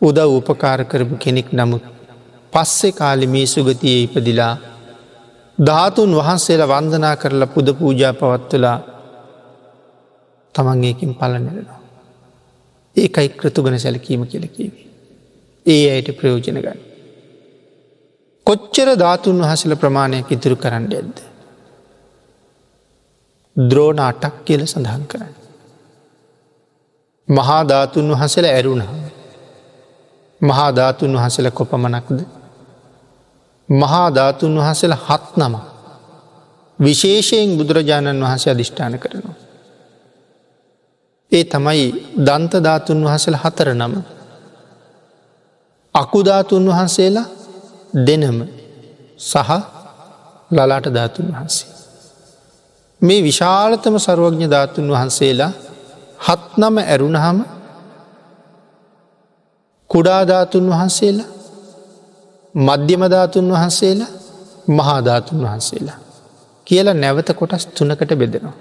උද 0.00 0.18
උපකාර 0.18 0.80
කරපු 0.84 1.14
කෙනෙක් 1.16 1.48
නමුත් 1.52 1.84
පස්සෙ 2.52 2.88
කාලි 2.92 3.26
මේ 3.26 3.46
සුගතිය 3.46 3.98
ඉපදිලා 4.04 4.54
ධාතුන් 5.60 6.16
වහන්සේලා 6.16 6.68
වන්දනා 6.68 7.16
කරලා 7.16 7.46
පුද 7.46 7.68
පූජා 7.74 8.12
පවත්වලා 8.12 8.78
තමන් 10.54 10.84
ඒකින් 10.84 11.14
පලනෙරෙනවා. 11.14 11.80
ඒකයි 12.96 13.28
ක්‍රතුගන 13.30 13.78
සැලකීම 13.78 14.22
කියලකිවේ. 14.26 14.86
ඒ 15.66 15.84
අයට 15.90 16.08
ප්‍රයෝජන 16.18 16.44
ගන්න. 16.56 16.80
කොච්චර 18.46 18.88
ධාතුන් 18.98 19.42
වහසල 19.42 19.74
ප්‍රමාණයක් 19.76 20.32
ඉතුරු 20.32 20.56
කරන්න 20.56 20.86
ඇද්ද. 20.92 21.18
ද්‍රෝණ 23.56 24.00
අටක් 24.00 24.34
කියල 24.44 24.66
සඳහන් 24.66 25.04
කරන්න. 25.06 25.34
මහාධාතුන් 27.28 28.12
වහසල 28.12 28.46
ඇරුණහම. 28.46 29.00
මහාධාතුන් 30.40 31.16
වහසල 31.16 31.50
කොපමනක්ද. 31.52 32.39
මහාධාතුන් 33.70 34.58
වහසල 34.58 34.94
හත් 34.98 35.36
නම 35.36 35.54
විශේෂයෙන් 36.78 37.50
බුදුරජාණන් 37.58 38.22
වහන්සේ 38.22 38.52
අධිෂ්ඨාන 38.52 38.98
කරනවා. 38.98 39.36
ඒ 41.32 41.44
තමයි 41.46 41.84
දන්තධාතුන් 42.18 43.04
වහසල 43.04 43.36
හතර 43.36 43.68
නම. 43.74 43.94
අකුධාතුන් 45.94 46.64
වහන්සේලා 46.66 47.28
දෙනම 48.06 48.38
සහ 49.20 49.50
ලලාට 50.50 50.86
ධාතුන් 50.88 51.26
වහන්සේ. 51.28 51.68
මේ 53.02 53.20
විශාලතම 53.22 53.94
සරුවඥ 53.98 54.46
ධාතුන් 54.48 54.86
වහන්සේලා 54.88 55.52
හත් 56.20 56.44
නම 56.58 56.76
ඇරුණහම 56.84 57.38
කුඩාධාතුන් 59.90 60.66
වහන්සේලා 60.70 61.39
මධ්‍යමධාතුන් 62.54 63.52
වහන්සේලා 63.52 64.12
මහාධාතුන් 64.68 65.38
වහන්සේලා 65.42 65.98
කියලා 66.66 66.94
නැවත 66.94 67.28
කොටස් 67.34 67.66
තුනකට 67.68 68.12
බෙදෙනවා. 68.14 68.56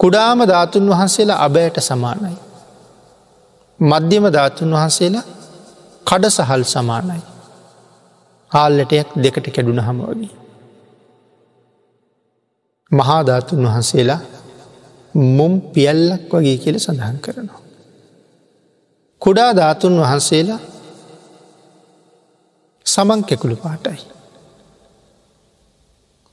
කුඩාම 0.00 0.40
ධාතුන් 0.42 0.88
වහන්සේලා 0.88 1.38
අබයට 1.44 1.78
සමානයි. 1.80 2.36
මධ්‍යම 3.80 4.24
ධාතුන් 4.32 4.70
වහන්සේලා 4.70 5.24
කඩ 6.06 6.24
සහල් 6.28 6.62
සමානයි. 6.66 7.22
හාල්ලටයක් 8.52 9.08
දෙකට 9.16 9.46
කැඩුණ 9.54 9.80
හමෝදී. 9.80 10.34
මහාධාතුන් 12.90 13.62
වහන්සේලා 13.64 14.20
මුම් 15.14 15.52
පියල්ලක් 15.70 16.32
වගේ 16.32 16.56
කියල 16.58 16.76
සඳහන් 16.78 17.18
කරනවා. 17.18 17.60
කුඩා 19.22 19.50
ධාතුන් 19.52 19.94
වහන්සේලා 20.00 20.60
සමන් 22.86 23.20
කෙකුළු 23.24 23.56
පාටයි. 23.56 24.00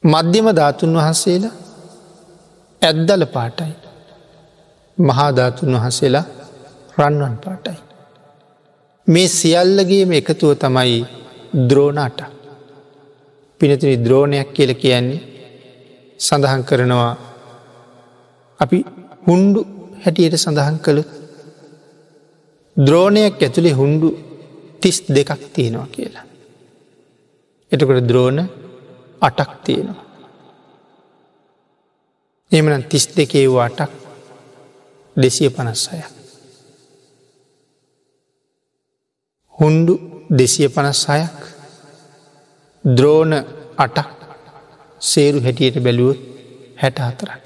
මධ්‍යම 0.03 0.47
ධාතුන් 0.55 0.93
වහන්සේලා 0.95 1.55
ඇද්දල 2.81 3.23
පාටයි. 3.27 3.73
මහාධාතුන් 4.97 5.75
වහසේලා 5.75 6.25
රන්වන් 6.97 7.35
පාටයි. 7.37 7.77
මේ 9.07 9.27
සියල්ලගේම 9.29 10.11
එකතුව 10.11 10.51
තමයි 10.55 10.99
ද්‍රෝණට 11.69 12.19
පිනතිනි 13.61 13.95
ද්‍රෝණයක් 14.05 14.49
කියල 14.53 14.71
කියන්නේ 14.75 15.21
සඳහන් 16.19 16.63
කරනවා 16.63 17.13
අපි 18.59 18.77
හුන්ඩු 19.27 19.61
හැටියට 20.03 20.37
සඳහන් 20.37 20.77
කළු 20.79 21.03
ද්‍රෝණයක් 22.77 23.41
ඇතුළේ 23.41 23.73
හුන්ඩු 23.73 24.07
තිස් 24.81 24.97
දෙකක් 25.09 25.41
තියෙනවා 25.53 25.87
කියලා. 25.87 26.25
එතකොට 27.73 28.07
ද්‍රෝණ 28.07 28.39
අටක් 29.21 29.51
තියෙනවා. 29.63 30.03
එමන 32.51 32.83
තිස් 32.83 33.05
දෙකේ 33.07 33.47
වාටක් 33.49 33.91
දෙසිය 35.15 35.49
පනස්සය. 35.49 35.99
හුන්ඩු 39.57 39.93
දෙසිය 40.29 40.67
පනස් 40.67 41.01
අයක් 41.09 41.39
ද්‍රෝණ 42.85 43.33
අටක් 43.77 44.09
සේරු 45.01 45.39
හැටියට 45.41 45.83
බැලුවොත් 45.83 46.19
හැට 46.77 46.99
හතරක්. 46.99 47.41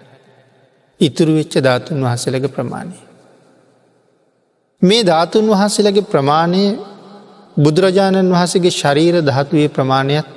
ඉතුරු 0.99 1.31
වෙච්ච 1.33 1.53
ධාතුන් 1.59 2.03
වහසලක 2.03 2.45
ප්‍රමාණය. 2.47 2.97
මේ 4.81 5.03
ධාතුන් 5.03 5.45
වහන්සේලගේ 5.47 6.01
ප්‍රමාණය 6.03 6.63
බුදුරජාණන් 7.57 8.31
වහසගේ 8.31 8.71
ශරීර 8.71 9.15
ධාතුවේ 9.21 9.69
ප්‍රමාණයක් 9.69 10.27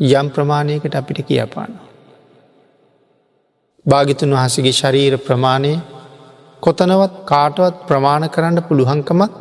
යම් 0.00 0.26
ප්‍රමාණයකට 0.30 0.94
අපිට 0.94 1.18
කියපානවා. 1.22 1.88
භාගිතුන් 3.86 4.30
වහසගේ 4.32 4.72
ශරීර 4.72 5.14
ප්‍රමාණය 5.18 5.72
කොතනවත් 6.62 7.14
කාටවත් 7.24 7.74
ප්‍රමාණ 7.88 8.24
කරන්න 8.28 8.58
පුළුහංකමක් 8.62 9.32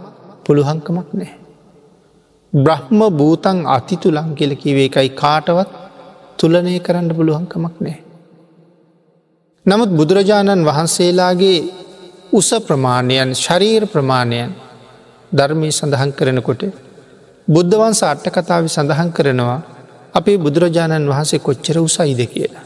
පුළුහංකමක් 0.46 1.10
නෑ. 1.14 1.34
බ්‍රහ්ම 2.54 3.00
භූතන් 3.12 3.60
අතිතුලං 3.68 4.30
කෙලකිවේ 4.34 4.86
එකයි 4.86 5.10
කාටවත් 5.16 5.70
තුලනය 6.40 6.76
කරන්න 6.80 7.10
පුළුවන්කමක් 7.16 7.76
නෑ. 7.80 7.98
නමුත් 9.66 9.92
බුදුරජාණන් 9.92 10.66
වහන්සේලාගේ 10.66 11.60
උස 12.34 12.50
ප්‍රමාණයන් 12.68 13.30
ශරීර 13.36 13.84
ප්‍රමාණයන් 13.86 14.52
ධර්මය 15.34 15.70
සඳහන් 15.72 16.12
කරනකොට 16.12 16.64
බුද්ධවන්ස 17.48 18.02
අට්ට 18.04 18.28
කතාව 18.32 18.66
සඳහන් 18.68 19.10
කරනවා 19.12 19.60
අපේ 20.14 20.38
බුදුරජාණන් 20.38 21.10
වහන්සේ 21.10 21.40
කොච්චර 21.40 21.78
උසයිද 21.80 22.22
කියලා. 22.28 22.66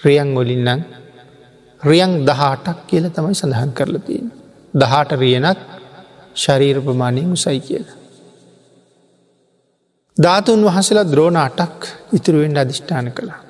රියන් 0.00 0.30
ගොලින්නම් 0.34 0.80
රියන් 1.80 2.12
දහටක් 2.24 2.78
කියල 2.86 3.04
තමයි 3.10 3.34
සඳහන් 3.34 3.70
කරලතියෙන්. 3.72 4.28
දහට 4.74 5.10
රියනක් 5.14 5.58
ශරීර 6.36 6.78
ප්‍රමාණය 6.80 7.22
උසයි 7.28 7.60
කියලා. 7.60 7.96
ධාතුන් 10.16 10.64
වහසලා 10.66 11.06
ද්‍රෝණ 11.06 11.38
අටක් 11.38 11.80
ඉතුරුවෙන් 12.12 12.56
අධිෂ්ඨාන 12.56 13.12
කළා. 13.12 13.40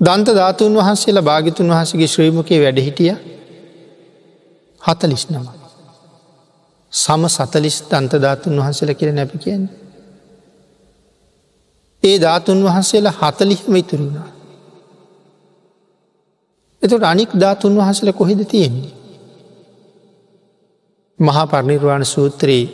දන්ත 0.00 0.28
ධාතුන් 0.30 0.74
වහන්සේලා 0.74 1.22
භාගිතුන් 1.22 1.70
වහසගේ 1.70 2.06
ශ්‍රීමකය 2.06 2.56
වැඩහිටිය 2.56 3.12
හතලිස් 4.80 5.24
නම. 5.30 5.46
සම 6.92 7.22
සතලිස් 7.28 7.76
දන්ත 7.82 8.12
ධාතුන් 8.16 8.56
වහන්සේල 8.56 8.90
කියර 8.94 9.10
නැපි 9.12 9.38
කියන්නේ. 9.38 9.80
ඒ 12.02 12.16
ධාතුන් 12.18 12.64
වහන්සේලා 12.64 13.18
හතලිහිම 13.20 13.74
ඉතුරුණා. 13.76 14.28
එතට 16.82 17.04
අනික් 17.04 17.30
ධාතුන් 17.34 17.76
වහසල 17.76 18.10
කොහෙද 18.12 18.40
තියෙන්නේ. 18.44 18.92
මහා 21.18 21.46
පරණිර්වාණ 21.46 22.04
සූත්‍රයේ 22.06 22.64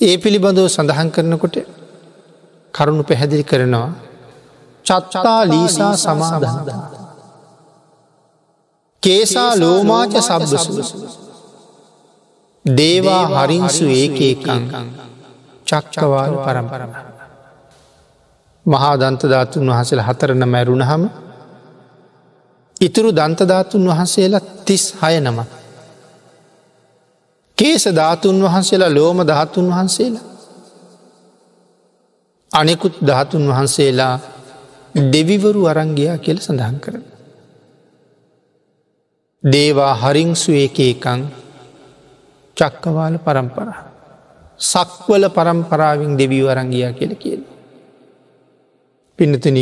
ඒ 0.00 0.16
පිළිබඳව 0.18 0.68
සඳහන් 0.68 1.10
කරනකොට 1.10 1.56
කරුණු 2.74 3.02
පැහැදිලි 3.04 3.44
කරනවා 3.44 3.88
චත්තා 4.86 5.40
ලීසා 5.44 5.92
සමාධන්ද. 5.96 6.97
කේසා 9.02 9.50
ලෝමාච 9.56 10.12
සබ්බසු 10.18 10.72
දේවා 12.64 13.24
හරින්සු 13.34 13.84
ඒකේකං 13.92 14.62
චක්කවාල 15.66 16.32
පරම්පරම. 16.38 16.92
මහා 18.66 18.94
දන්තධාතුන් 18.96 19.70
වහසල 19.70 20.00
හතරන 20.00 20.42
මැරුණහම 20.46 21.02
ඉතුරු 22.80 23.10
දන්තධාතුන් 23.12 23.84
වහන්සේලා 23.90 24.44
තිස් 24.66 24.84
හය 25.00 25.14
නම. 25.20 25.38
කේස 27.58 27.84
ධාතුන් 27.90 28.36
වහන්සේලා 28.44 28.94
ලෝම 28.94 29.18
ධාතුන් 29.24 29.66
වහන්සේලා. 29.68 30.26
අනෙකුත් 32.50 32.96
ධාතුන් 33.02 33.44
වහන්සේලා 33.48 34.14
දෙවිවරු 35.12 35.62
අරංගයා 35.66 36.18
කියල 36.18 36.38
සඳහන් 36.38 36.76
කරන. 36.80 37.04
දේවා 39.44 39.94
හරිංසු 39.94 40.52
ඒකේකං 40.52 41.20
චක්කවාල 42.56 43.18
පරම්පර. 43.18 43.68
සක්වල 44.60 45.24
පරම්පරාවෙන් 45.28 46.18
දෙවී 46.18 46.48
අරංගයා 46.48 46.92
කියල 46.92 47.14
කියල. 47.14 47.42
පිනතන 49.18 49.58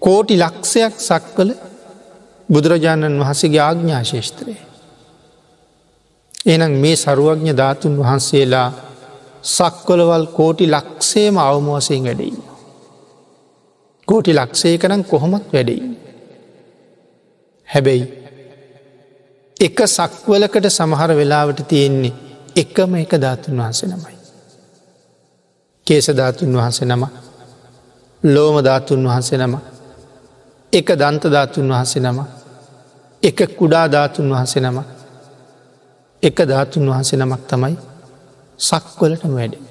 කෝටි 0.00 0.34
ලක්ෂයක් 0.36 0.94
සක්වල 1.00 1.50
බුදුරජාණන් 2.48 3.20
වහසගේ 3.20 3.60
ආග්ඥාශේෂත්‍රය. 3.60 4.56
එනම් 6.46 6.72
මේ 6.74 6.96
සරුවඥ 6.96 7.52
ධාතුන් 7.52 7.94
වහන්සේලා 7.96 8.68
සක්වලවල් 9.44 10.26
කෝටි 10.28 10.66
ලක්ෂේම 10.66 11.36
අවමෝසයෙන් 11.38 12.04
වැඩෙන්න. 12.04 12.38
කෝටි 14.08 14.32
ලක්ෂයකනම් 14.34 15.02
කොහොමත් 15.04 15.46
වැඩෙයි. 15.52 15.82
හැබැයි 17.68 18.25
එක 19.56 19.78
සක්වලකට 19.86 20.66
සමහර 20.68 21.10
වෙලාවට 21.10 21.60
තියෙන්නේ 21.64 22.12
එකම 22.56 22.94
එක 22.94 23.12
ධාතුන් 23.14 23.56
වහන්සේ 23.56 23.88
නමයි. 23.88 24.16
කේසධාතුන් 25.86 26.52
වහන්සේ 26.52 26.86
නම 26.86 27.04
ලෝම 28.22 28.56
ධාතුන් 28.64 29.02
වහන්සේ 29.04 29.38
නම 29.38 29.54
එක 30.72 30.88
දන්ත 30.92 31.24
ධාතුන් 31.26 31.68
වහන්සේ 31.68 32.02
නම 32.02 32.18
එක 33.22 33.38
කුඩා 33.56 33.86
ධාතුන් 33.88 34.28
වහන්සේ 34.30 34.62
නම 34.62 34.78
එක 36.22 36.38
ධාතුන් 36.44 36.90
වහන්සේ 36.90 37.18
නමක් 37.18 37.42
තමයි 37.46 37.76
සක්වලටම 38.60 39.32
වැඩේ. 39.34 39.64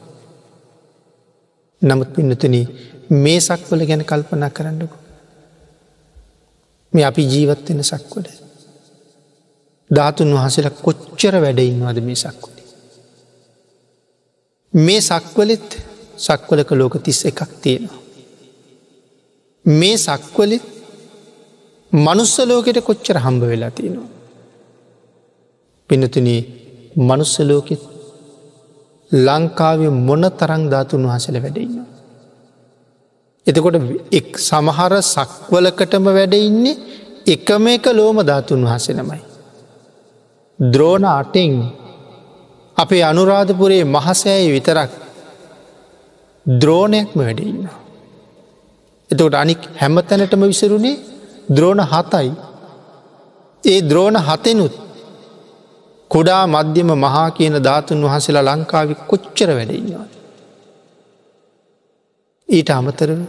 නමුත් 1.81 2.09
පින්නතන 2.09 2.55
මේ 3.13 3.39
සක්වල 3.39 3.81
ගැන 3.85 4.03
කල්පනා 4.03 4.49
කරන්නකු. 4.49 4.97
මේ 6.93 7.05
අපි 7.05 7.21
ජීවත්වෙන 7.23 7.83
සක්වල. 7.83 8.44
ධාතුන් 9.89 10.33
වහසල 10.33 10.67
කොච්චර 10.81 11.35
වැඩඉන්නවාද 11.35 11.99
මේ 11.99 12.15
සක්වල. 12.15 12.59
මේ 14.73 15.01
සක්වලෙත් 15.01 15.69
සක්වලක 16.17 16.71
ලෝක 16.71 16.95
තිස්ස 17.03 17.21
එකක් 17.25 17.41
තියෙනවා. 17.61 18.01
මේ 19.65 19.97
සක්වලෙත් 19.97 20.65
මනුස්සලෝකෙට 21.91 22.79
කොච්චර 22.81 23.17
හම්බ 23.17 23.41
වෙලා 23.43 23.71
තියෙනවා. 23.71 24.09
පිනතුන 25.89 26.29
මනුස්සලෝකෙත් 26.99 27.83
ලංකාවේ 29.11 29.91
මොන 29.99 30.23
තරං 30.31 30.63
ධාතුන් 30.69 31.03
වහසල 31.07 31.37
වැඩඉන්නවා. 31.41 31.87
එතකොට 33.47 33.75
එක් 34.11 34.29
සමහර 34.39 34.93
සක්වලකටම 35.05 36.05
වැඩඉන්නේ 36.09 36.81
එකම 37.27 37.65
එක 37.67 37.85
ලෝම 37.93 38.17
ධාතුන් 38.21 38.61
වහසෙනමයි. 38.65 39.21
ද්‍රෝණ 40.59 41.05
අටෙන් 41.05 41.53
අපේ 42.77 43.03
අනුරාධපුරේ 43.03 43.83
මහසෑයි 43.85 44.51
විතරක් 44.51 44.91
ද්‍රෝණයක්ම 46.45 47.19
වැඩඉන්න. 47.19 47.69
එතකොට 49.09 49.33
අනික් 49.33 49.61
හැම 49.75 49.95
තැනටම 50.01 50.43
විසරුණේ 50.43 51.01
ද්‍රෝණ 51.49 51.81
හතයි. 51.83 52.29
ඒ 53.63 53.79
ද්‍රෝණ 53.81 54.17
හතෙනුත් 54.19 54.73
කුඩා 56.11 56.43
මධ්‍යම 56.47 56.89
මහා 56.95 57.29
කියන 57.31 57.55
ධාතුන් 57.59 58.03
වහසලා 58.03 58.47
ලංකාවි 58.49 58.95
කොච්චර 59.07 59.49
වැඩඉන්නවා. 59.49 60.07
ඊට 62.49 62.69
අමතරව 62.69 63.19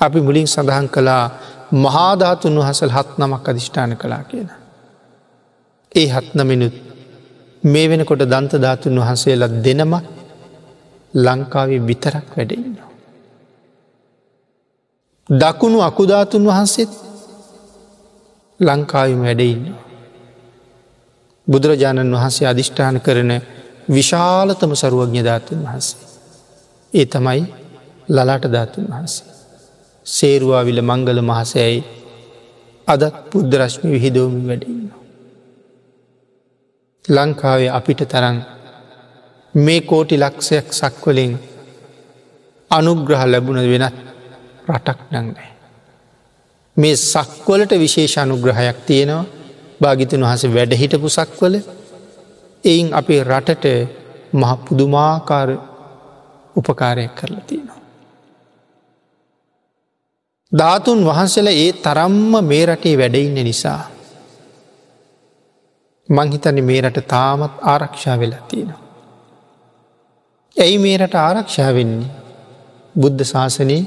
අපි 0.00 0.20
මුලින් 0.20 0.46
සඳහන් 0.46 0.86
කළා 0.88 1.24
මහාධාතුන් 1.74 2.54
වහසල් 2.58 2.90
හත් 2.90 3.08
නමක් 3.18 3.44
අධිෂ්ඨාන 3.48 3.96
කලා 3.96 4.22
කියන. 4.24 4.48
ඒ 5.94 6.08
හත්නමිනුත් 6.08 6.74
මේ 7.62 7.88
වෙනකොට 7.88 8.22
දන්ත 8.22 8.52
ධාතුන් 8.56 9.00
වහන්සේලත් 9.00 9.54
දෙනම 9.64 9.92
ලංකාවේ 11.14 11.80
විතරක් 11.80 12.26
වැඩඉන්නවා. 12.36 12.90
දකුණු 15.28 15.78
අකුධාතුන් 15.80 16.44
වහන්සේත් 16.44 16.92
ලංකාවිම 18.60 19.20
වැඩඉන්න. 19.20 19.74
බුදුරජාණන් 21.46 22.12
වහන්සේ 22.12 22.46
අධිෂ්ඨාන 22.46 23.00
කරන 23.00 23.32
විශාලතම 23.88 24.70
සරුවඥ 24.74 25.22
ධාතුන් 25.22 25.60
වහන්සේ. 25.62 26.04
ඒ 26.92 27.06
තමයි 27.06 27.42
ලලාට 28.08 28.44
ධාතුන් 28.46 28.86
වහන්සේ. 28.86 29.28
සේරුවාවිල 30.06 30.80
මංගල 30.82 31.18
මහසෑයි 31.22 31.80
අදත් 32.88 33.14
පුද්ධරශ්මි 33.30 33.88
විහිදෝමි 33.90 34.42
වැඩඉන්න. 34.48 35.03
ලංකාවේ 37.04 37.70
අපිට 37.70 38.00
තරන් 38.08 38.36
මේ 39.54 39.80
කෝටි 39.82 40.16
ලක්ෂයක් 40.16 40.72
සක්වලින් 40.72 41.32
අනුග්‍රහ 42.70 43.24
ලැබුණ 43.24 43.60
වෙනත් 43.62 43.96
රටක් 44.68 45.00
නංනෑ. 45.12 45.48
මේ 46.76 46.96
සක්වලට 46.96 47.72
විශේෂ 47.74 48.16
අනුග්‍රහයක් 48.18 48.78
තියෙනවා 48.86 49.24
භාගිතන් 49.80 50.22
වහස 50.22 50.44
වැඩහිටපු 50.48 51.08
සක්වල 51.10 51.54
එයින් 52.64 52.88
අපේ 52.94 53.20
රටට 53.22 53.64
මහ 54.32 54.52
පුදුමාකාර 54.64 55.48
උපකාරයක් 56.56 57.14
කරලා 57.14 57.40
තියෙනවා. 57.40 57.80
ධාතුන් 60.52 61.00
වහන්සල 61.04 61.48
ඒ 61.48 61.72
තරම්ම 61.74 62.32
මේ 62.42 62.64
රටේ 62.66 62.98
වැඩඉන්න 62.98 63.44
නිසා. 63.44 63.93
මංහිතන 66.08 66.58
මේ 66.62 66.80
රට 66.80 67.06
තාමත් 67.08 67.54
ආරක්ෂා 67.62 68.18
වෙලා 68.18 68.42
තියෙනවා. 68.48 68.82
ඇයි 70.56 70.78
මේ 70.78 70.96
රට 70.98 71.14
ආරක්ෂා 71.18 71.74
වෙන්නේ 71.74 72.10
බුද්ධ 72.94 73.24
ශාසනයේ 73.24 73.86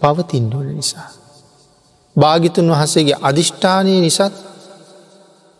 පවතින්ඩෝල 0.00 0.68
නිසා. 0.72 1.08
භාගිතුන් 2.16 2.70
වහසේගේ 2.70 3.18
අධිෂ්ඨානය 3.22 4.00
නිසත් 4.00 4.34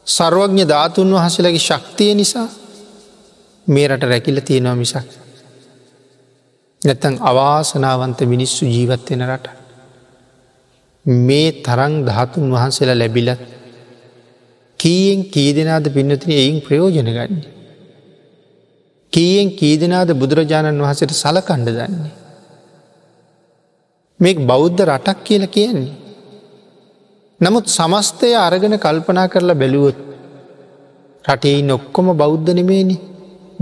සර්වඥ 0.06 0.64
ධාතුන් 0.68 1.14
වහසලගේ 1.14 1.58
ශක්තිය 1.58 2.14
නිසා 2.14 2.48
මේ 3.66 3.88
රට 3.88 4.02
රැකිල 4.02 4.40
තියෙනවා 4.40 4.74
මිසක්. 4.74 5.08
නැත්තන් 6.82 7.16
අවාසනාවන්ත 7.20 8.20
මිනිස්සු 8.24 8.64
ජීවත්වෙන 8.66 9.22
රට. 9.28 9.46
මේ 11.06 11.48
තරං 11.60 11.94
ධාතුන් 12.06 12.52
වහන්සේලා 12.52 12.98
ලැබිලත් 12.98 13.59
කීයෙන් 14.80 15.24
කී 15.24 15.50
දෙනාද 15.52 15.86
පින්නතින 15.88 16.32
එයින් 16.32 16.60
ප්‍රයෝජන 16.60 17.08
ගන්න. 17.08 17.40
කීයෙන් 19.12 19.48
කීදනාද 19.52 20.10
බුදුරජාණන් 20.14 20.82
වහසට 20.82 21.12
සලකණ්ඩ 21.14 21.70
දන්නේ. 21.70 22.12
මේ 24.20 24.46
බෞද්ධ 24.46 24.82
රටක් 24.88 25.18
කියල 25.24 25.44
කියන්නේ. 25.48 25.92
නමුත් 27.40 27.66
සමස්තය 27.68 28.30
අරගෙන 28.38 28.76
කල්පනා 28.78 29.28
කරලා 29.28 29.54
බැලුවොත් 29.54 29.98
රටේ 31.24 31.60
නොක්කොම 31.62 32.08
බෞද්ධ 32.14 32.50
නෙමේනි 32.50 32.96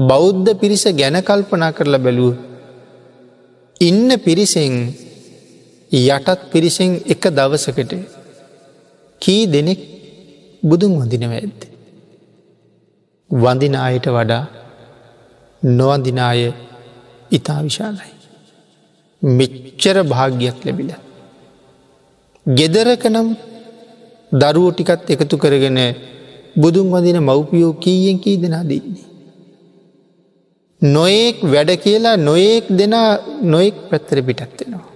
බෞද්ධ 0.04 0.50
පිරිස 0.54 0.84
ගැන 0.92 1.18
කල්පනා 1.22 1.72
කරලා 1.72 1.98
බැලුව. 1.98 2.34
ඉන්න 3.80 4.08
පිරිසෙන් 4.18 4.74
යටත් 5.92 6.40
පිරිසෙන් 6.52 6.90
එක 7.06 7.22
දවසකට 7.30 7.92
කී 9.22 9.42
දෙනෙක් 9.46 9.80
බුදුන් 10.62 10.92
වඳිනව 11.00 11.32
ඇත්ත. 11.32 11.60
වඳිනායට 13.30 14.06
වඩා 14.06 14.44
නොවඳිනාය 15.62 16.52
ඉතා 17.30 17.60
විශාලයි. 17.62 18.12
මෙච්චර 19.22 19.96
භාග්‍යයක් 20.02 20.58
ලැබිල. 20.64 20.90
ගෙදරක 22.46 23.04
නම් 23.06 23.28
දරුවෝ 24.32 24.72
ටිකත් 24.72 25.10
එකතු 25.10 25.36
කරගෙන 25.36 25.78
බුදුන් 26.56 26.86
වදින 26.92 27.18
මව්පියෝ 27.20 27.72
කීයෙන් 27.74 28.18
කී 28.18 28.36
දෙනා 28.36 28.64
දෙන්නේ. 28.64 29.08
නොයෙක් 30.82 31.36
වැඩ 31.44 31.70
කියලා 31.76 32.16
නොයෙක් 32.18 32.66
දෙන 32.70 32.94
නොයෙක් 33.42 33.76
පැත්තර 33.90 34.22
පිටත්වෙනවා. 34.22 34.86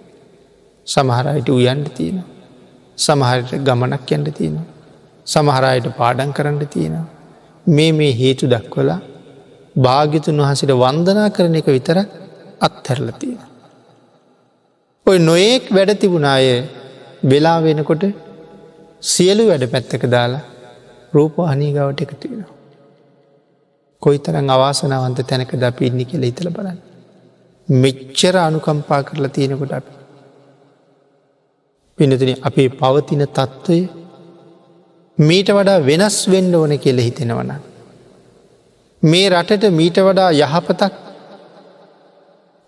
සමහරයට 0.87 1.49
උයන්ට 1.49 1.89
තියෙනවා. 1.95 2.29
සමහරයට 2.99 3.53
ගමනක් 3.67 4.13
යන්ට 4.13 4.29
තියෙනවා. 4.39 4.72
සමහරයට 5.27 5.87
පාඩන් 5.97 6.33
කරන්න 6.33 6.67
තියෙනවා. 6.67 7.07
මේ 7.67 7.93
මේ 7.93 8.13
හේතු 8.13 8.47
දක්වලා 8.47 9.01
භාගිතුන් 9.77 10.41
වහසිට 10.41 10.73
වන්දනා 10.75 11.29
කරන 11.31 11.55
එක 11.55 11.67
විතර 11.67 11.99
අත්හැරල 12.61 13.11
තියෙන. 13.19 13.41
ඔය 15.07 15.19
නොයෙක් 15.19 15.65
වැඩ 15.71 15.93
තිබුණාය 15.95 16.47
වෙලා 17.25 17.59
වෙනකොට 17.63 18.05
සියලු 19.03 19.45
වැඩ 19.47 19.65
පැත්තක 19.71 20.05
දාලා 20.07 20.43
රූප 21.13 21.39
අනීගවට 21.43 22.03
එකතු 22.03 22.27
වෙනවා. 22.31 22.53
කොයි 24.03 24.19
තරන් 24.19 24.49
අවාසනාවන්ත 24.51 25.21
තැනක 25.29 25.53
ද 25.55 25.63
අපි 25.63 25.87
ඉන්නි 25.87 26.05
කියල 26.05 26.23
ඉතල 26.23 26.49
බලන්න. 26.49 26.79
මෙච්චර 27.69 28.37
අනුකම්පා 28.39 29.03
කරලා 29.03 29.29
තියෙනකොට 29.29 29.73
අපි. 29.73 29.93
පිනතුන 31.99 32.31
අපේ 32.43 32.69
පවතින 32.71 33.23
තත්ත්වය 33.29 33.79
මීට 35.29 35.49
වඩා 35.57 35.85
වෙනස් 35.89 36.17
වෙන්ඩ 36.33 36.55
ඕන 36.55 36.73
කියල 36.85 36.99
හිතෙනවන. 37.07 37.53
මේ 39.03 39.29
රටට 39.31 39.65
මීට 39.79 39.99
වඩා 40.09 40.31
යහපතක් 40.43 40.95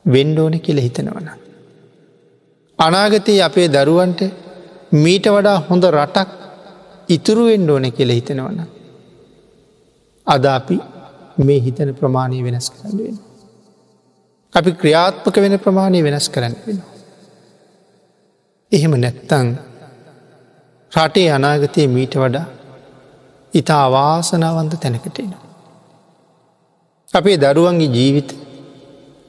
වෙන්ඩෝන 0.05 0.57
කියල 0.61 0.81
හිතෙනවන. 0.87 1.29
අනාගතයේ 2.79 3.43
අපේ 3.49 3.69
දරුවන්ට 3.69 4.21
මීට 5.05 5.27
වඩා 5.37 5.59
හොඳ 5.69 5.85
රටක් 5.91 6.31
ඉතුරු 7.09 7.45
වෙන්ඩ 7.51 7.71
ඕන 7.71 7.87
කියල 7.93 8.11
හිතෙනවන. 8.19 8.59
අද 10.27 10.45
අපි 10.57 10.79
මේ 11.39 11.61
හිතන 11.61 11.95
ප්‍රමාණය 12.01 12.43
වෙනස් 12.47 12.67
කරන්න 12.71 12.99
වෙන. 12.99 13.17
අපි 14.55 14.71
ක්‍රියාත්මක 14.81 15.37
වෙන 15.37 15.59
ප්‍රමාණය 15.59 16.03
වෙනස් 16.03 16.29
කරන්න 16.29 16.57
වෙනවා. 16.67 16.93
එහෙම 18.73 18.93
නැත්තං 19.01 19.49
රටේ 20.95 21.28
අනාගතය 21.30 21.86
මීට 21.86 22.14
වඩා 22.14 22.47
ඉතා 23.55 23.82
අවාසනාවන්ත 23.84 24.74
තැනකටෙනවා. 24.80 25.42
අපේ 27.14 27.36
දරුවන්ගේ 27.36 27.88
ජීවිත 27.88 28.30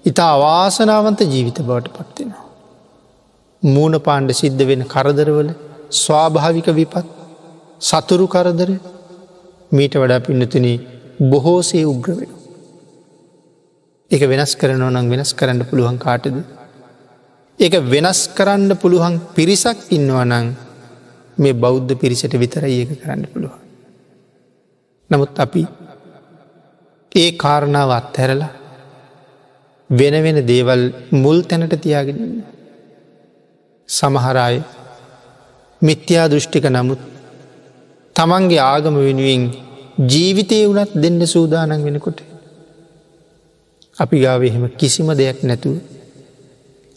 ඉතා 0.05 0.32
අවාසනාවන්ත 0.34 1.22
ජීවිත 1.34 1.59
බවට 1.59 1.95
පත්වෙනවා. 1.95 2.45
මූුණ 3.63 3.97
පාණ්ඩ 3.99 4.32
සිද්ධ 4.34 4.63
වෙන 4.68 4.84
කරදරවල 4.86 5.49
ස්වාභාවික 5.91 6.68
විපත් 6.80 7.07
සතුරු 7.82 8.28
කරදර 8.28 8.72
මීට 9.72 9.95
වඩා 9.95 10.20
පින්නතුනී 10.20 10.78
බොහෝසේ 11.32 11.86
උග්‍ර 11.86 12.11
වෙන. 12.20 12.32
එක 14.11 14.24
වෙනස් 14.24 14.53
කරනව 14.55 14.91
නම් 14.91 15.07
වෙනස් 15.09 15.32
කරන්න 15.34 15.63
පුළුවන් 15.72 15.97
කාටද. 15.97 16.38
එක 17.59 17.74
වෙනස් 17.86 18.22
කරන්න 18.38 18.72
පුළුවන් 18.76 19.18
පිරිසක් 19.36 19.80
ඉන්නවනං 19.89 20.47
මේ 21.38 21.54
බෞද්ධ 21.56 21.94
පිරිසට 21.96 22.34
විතරයි 22.34 22.76
ඒක 22.80 22.92
කරන්න 23.02 23.26
පුළුවන්. 23.34 23.62
නමුත් 25.10 25.40
අපි 25.40 25.64
ඒ 27.12 27.30
කාරණාව 27.34 27.90
අත්හැරලා 27.92 28.54
වෙන 29.90 30.16
වෙන 30.24 30.38
දේවල් 30.46 30.82
මුල් 31.14 31.40
තැනට 31.42 31.76
තියාගෙනන්න. 31.78 32.44
සමහරාය 33.90 34.56
මිත්‍යා 35.82 36.28
දෘෂ්ටික 36.28 36.66
නමුත් 36.68 37.02
තමන්ගේ 38.16 38.62
ආගම 38.64 38.96
වෙනුවෙන් 39.00 39.44
ජීවිතය 40.04 40.58
වනත් 40.68 40.92
දෙන්න 40.96 41.22
සූදානන් 41.28 41.84
වෙනකොට. 41.84 42.20
අපි 43.98 44.18
ගාව 44.20 44.42
එහෙම 44.44 44.66
කිසිම 44.72 45.08
දෙයක් 45.14 45.40
නැතුව 45.44 45.76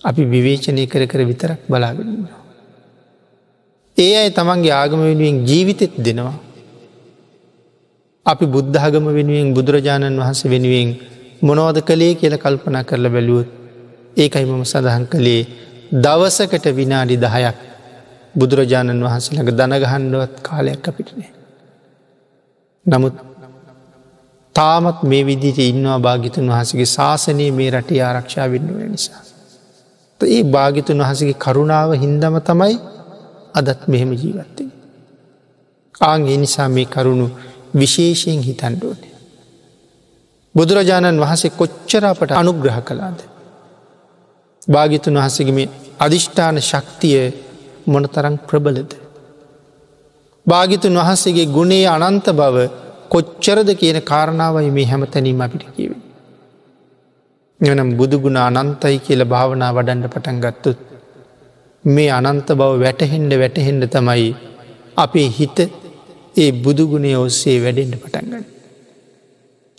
අපි 0.04 0.22
විවේචනය 0.24 0.82
කර 0.86 1.04
කර 1.06 1.20
විතරක් 1.24 1.60
බලාගන්නවා. 1.68 2.38
ඒ 3.98 4.12
අයි 4.16 4.30
තමන්ගේ 4.30 4.72
ආගම 4.72 5.00
වෙනුවෙන් 5.00 5.36
ජීවිතෙත් 5.46 5.94
දෙනවා. 5.98 6.36
අපි 8.26 8.46
බුද්ධාගම 8.46 9.06
වෙනුවෙන් 9.10 9.48
බුදුරජාණන් 9.54 10.18
වහන්ස 10.18 10.40
වෙනුවෙන් 10.44 10.90
මොනවද 11.42 11.78
කළේ 11.82 12.12
කියල 12.14 12.34
කල්පනා 12.36 12.84
කරලා 12.84 13.10
බැලුවොත් 13.10 13.48
ඒකයි 14.16 14.44
මම 14.44 14.64
සඳහන් 14.64 15.04
කළේ 15.06 15.42
දවසකට 15.94 16.66
විනාඩි 16.72 17.16
දහයක් 17.16 17.58
බුදුරජාණන් 18.34 19.02
වහන්සේළඟ 19.02 19.50
දනගහන්ඩුවත් 19.52 20.34
කාලයක් 20.42 20.88
අපිටනේ. 20.88 21.32
නමුත් 22.86 23.16
තාමත් 24.54 24.98
මේ 25.04 25.22
විදිට 25.22 25.58
ඉන්නවා 25.62 25.98
භාගිතුන් 25.98 26.46
වහසගේ 26.48 26.88
ශාසනයේ 26.88 27.50
මේ 27.50 27.70
රටේ 27.70 28.00
ආරක්ෂා 28.02 28.46
වෙන්නුව 28.46 28.78
නිසා. 28.86 29.22
ඒ 30.20 30.42
භාගිතුන් 30.46 31.02
වහසගේ 31.02 31.36
කරුණාව 31.36 31.90
හින්දම 31.96 32.38
තමයි 32.42 32.76
අදත් 33.54 33.80
මෙහෙම 33.86 34.12
ජීවත්තේ. 34.12 34.70
ආං 36.00 36.28
එනිසා 36.28 36.68
මේ 36.68 36.86
කරුණු 36.86 37.26
විශේෂයෙන් 37.74 38.40
හිතන්ඩෝනේ. 38.40 39.14
බුදුරජාණන් 40.54 41.20
වහසේ 41.20 41.50
කොච්චරාපට 41.52 42.30
අනුග්‍රහ 42.32 42.78
කලාද. 42.82 43.18
භාගිතුන් 44.68 45.18
වහසගේ 45.18 45.68
අධිෂ්ඨාන 46.00 46.56
ශක්තිය 46.60 47.20
මොනතරං 47.86 48.36
ප්‍රබලද. 48.38 48.90
භාගිතුන් 50.46 50.94
වහන්සේගේ 50.94 51.46
ගුණේ 51.46 51.86
අනන්ත 51.88 52.26
බව 52.32 52.56
කොච්චරද 53.08 53.70
කියන 53.74 53.98
කාරණාවයි 54.02 54.70
මේ 54.70 54.86
හැම 54.86 55.02
තැනීම 55.06 55.40
අපිට 55.40 55.64
කිව. 55.76 55.92
එනම් 57.60 57.90
බුදුගුණ 57.96 58.38
අනන්තයි 58.38 58.98
කියල 58.98 59.22
භාවනා 59.24 59.72
වඩන්ඩ 59.72 60.06
පටන් 60.06 60.38
ගත්තුත්. 60.40 60.87
මේ 61.88 62.10
අනන්ත 62.10 62.48
බව 62.50 62.70
වැටහෙන්ඩ 62.78 63.32
වැටහෙන්ඩ 63.34 63.84
තමයි 63.88 64.28
අපේ 64.96 65.28
හිත 65.30 65.58
ඒ 66.36 66.50
බුදුගුණේ 66.58 67.16
ඔස්සේ 67.16 67.58
වැඩෙන්ඩ 67.62 67.94
පටන්ගන්න. 67.96 68.44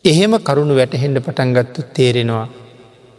එහෙම 0.06 0.34
කරුණු 0.42 0.74
වැටහෙන්ඩ 0.76 1.18
පටන්ගත්තු 1.20 1.82
තේරෙනවා 1.94 2.48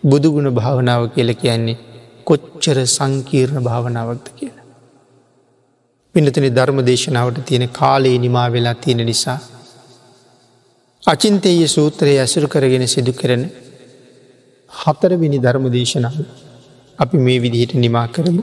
බුදුගුණ 0.04 0.48
භාවනාව 0.52 1.02
කියල 1.08 1.30
කියන්නේ 1.34 1.78
කොච්චර 2.26 2.78
සංකීර්ණ 2.88 3.62
භාවනාවක්ද 3.62 4.26
කියලා. 4.36 4.66
පිනතන 6.14 6.46
ධර්ම 6.50 6.78
දේශනාවට 6.82 7.40
තියෙන 7.44 7.66
කාලේ 7.70 8.16
නිමා 8.18 8.48
වෙලා 8.48 8.76
තියෙන 8.76 9.02
නිසා. 9.06 9.38
අචින්තයේ 11.02 11.68
සූත්‍රයේ 11.68 12.20
ඇසුරු 12.20 12.48
කරගෙන 12.48 12.86
සිදු 12.88 13.12
කරන 13.12 13.44
හතරවිනි 14.72 15.38
ධර්ම 15.38 15.66
දේශනාව 15.70 16.16
අපි 16.98 17.16
මේ 17.18 17.38
විදිහට 17.38 17.74
නිමා 17.76 18.08
කරමු. 18.08 18.42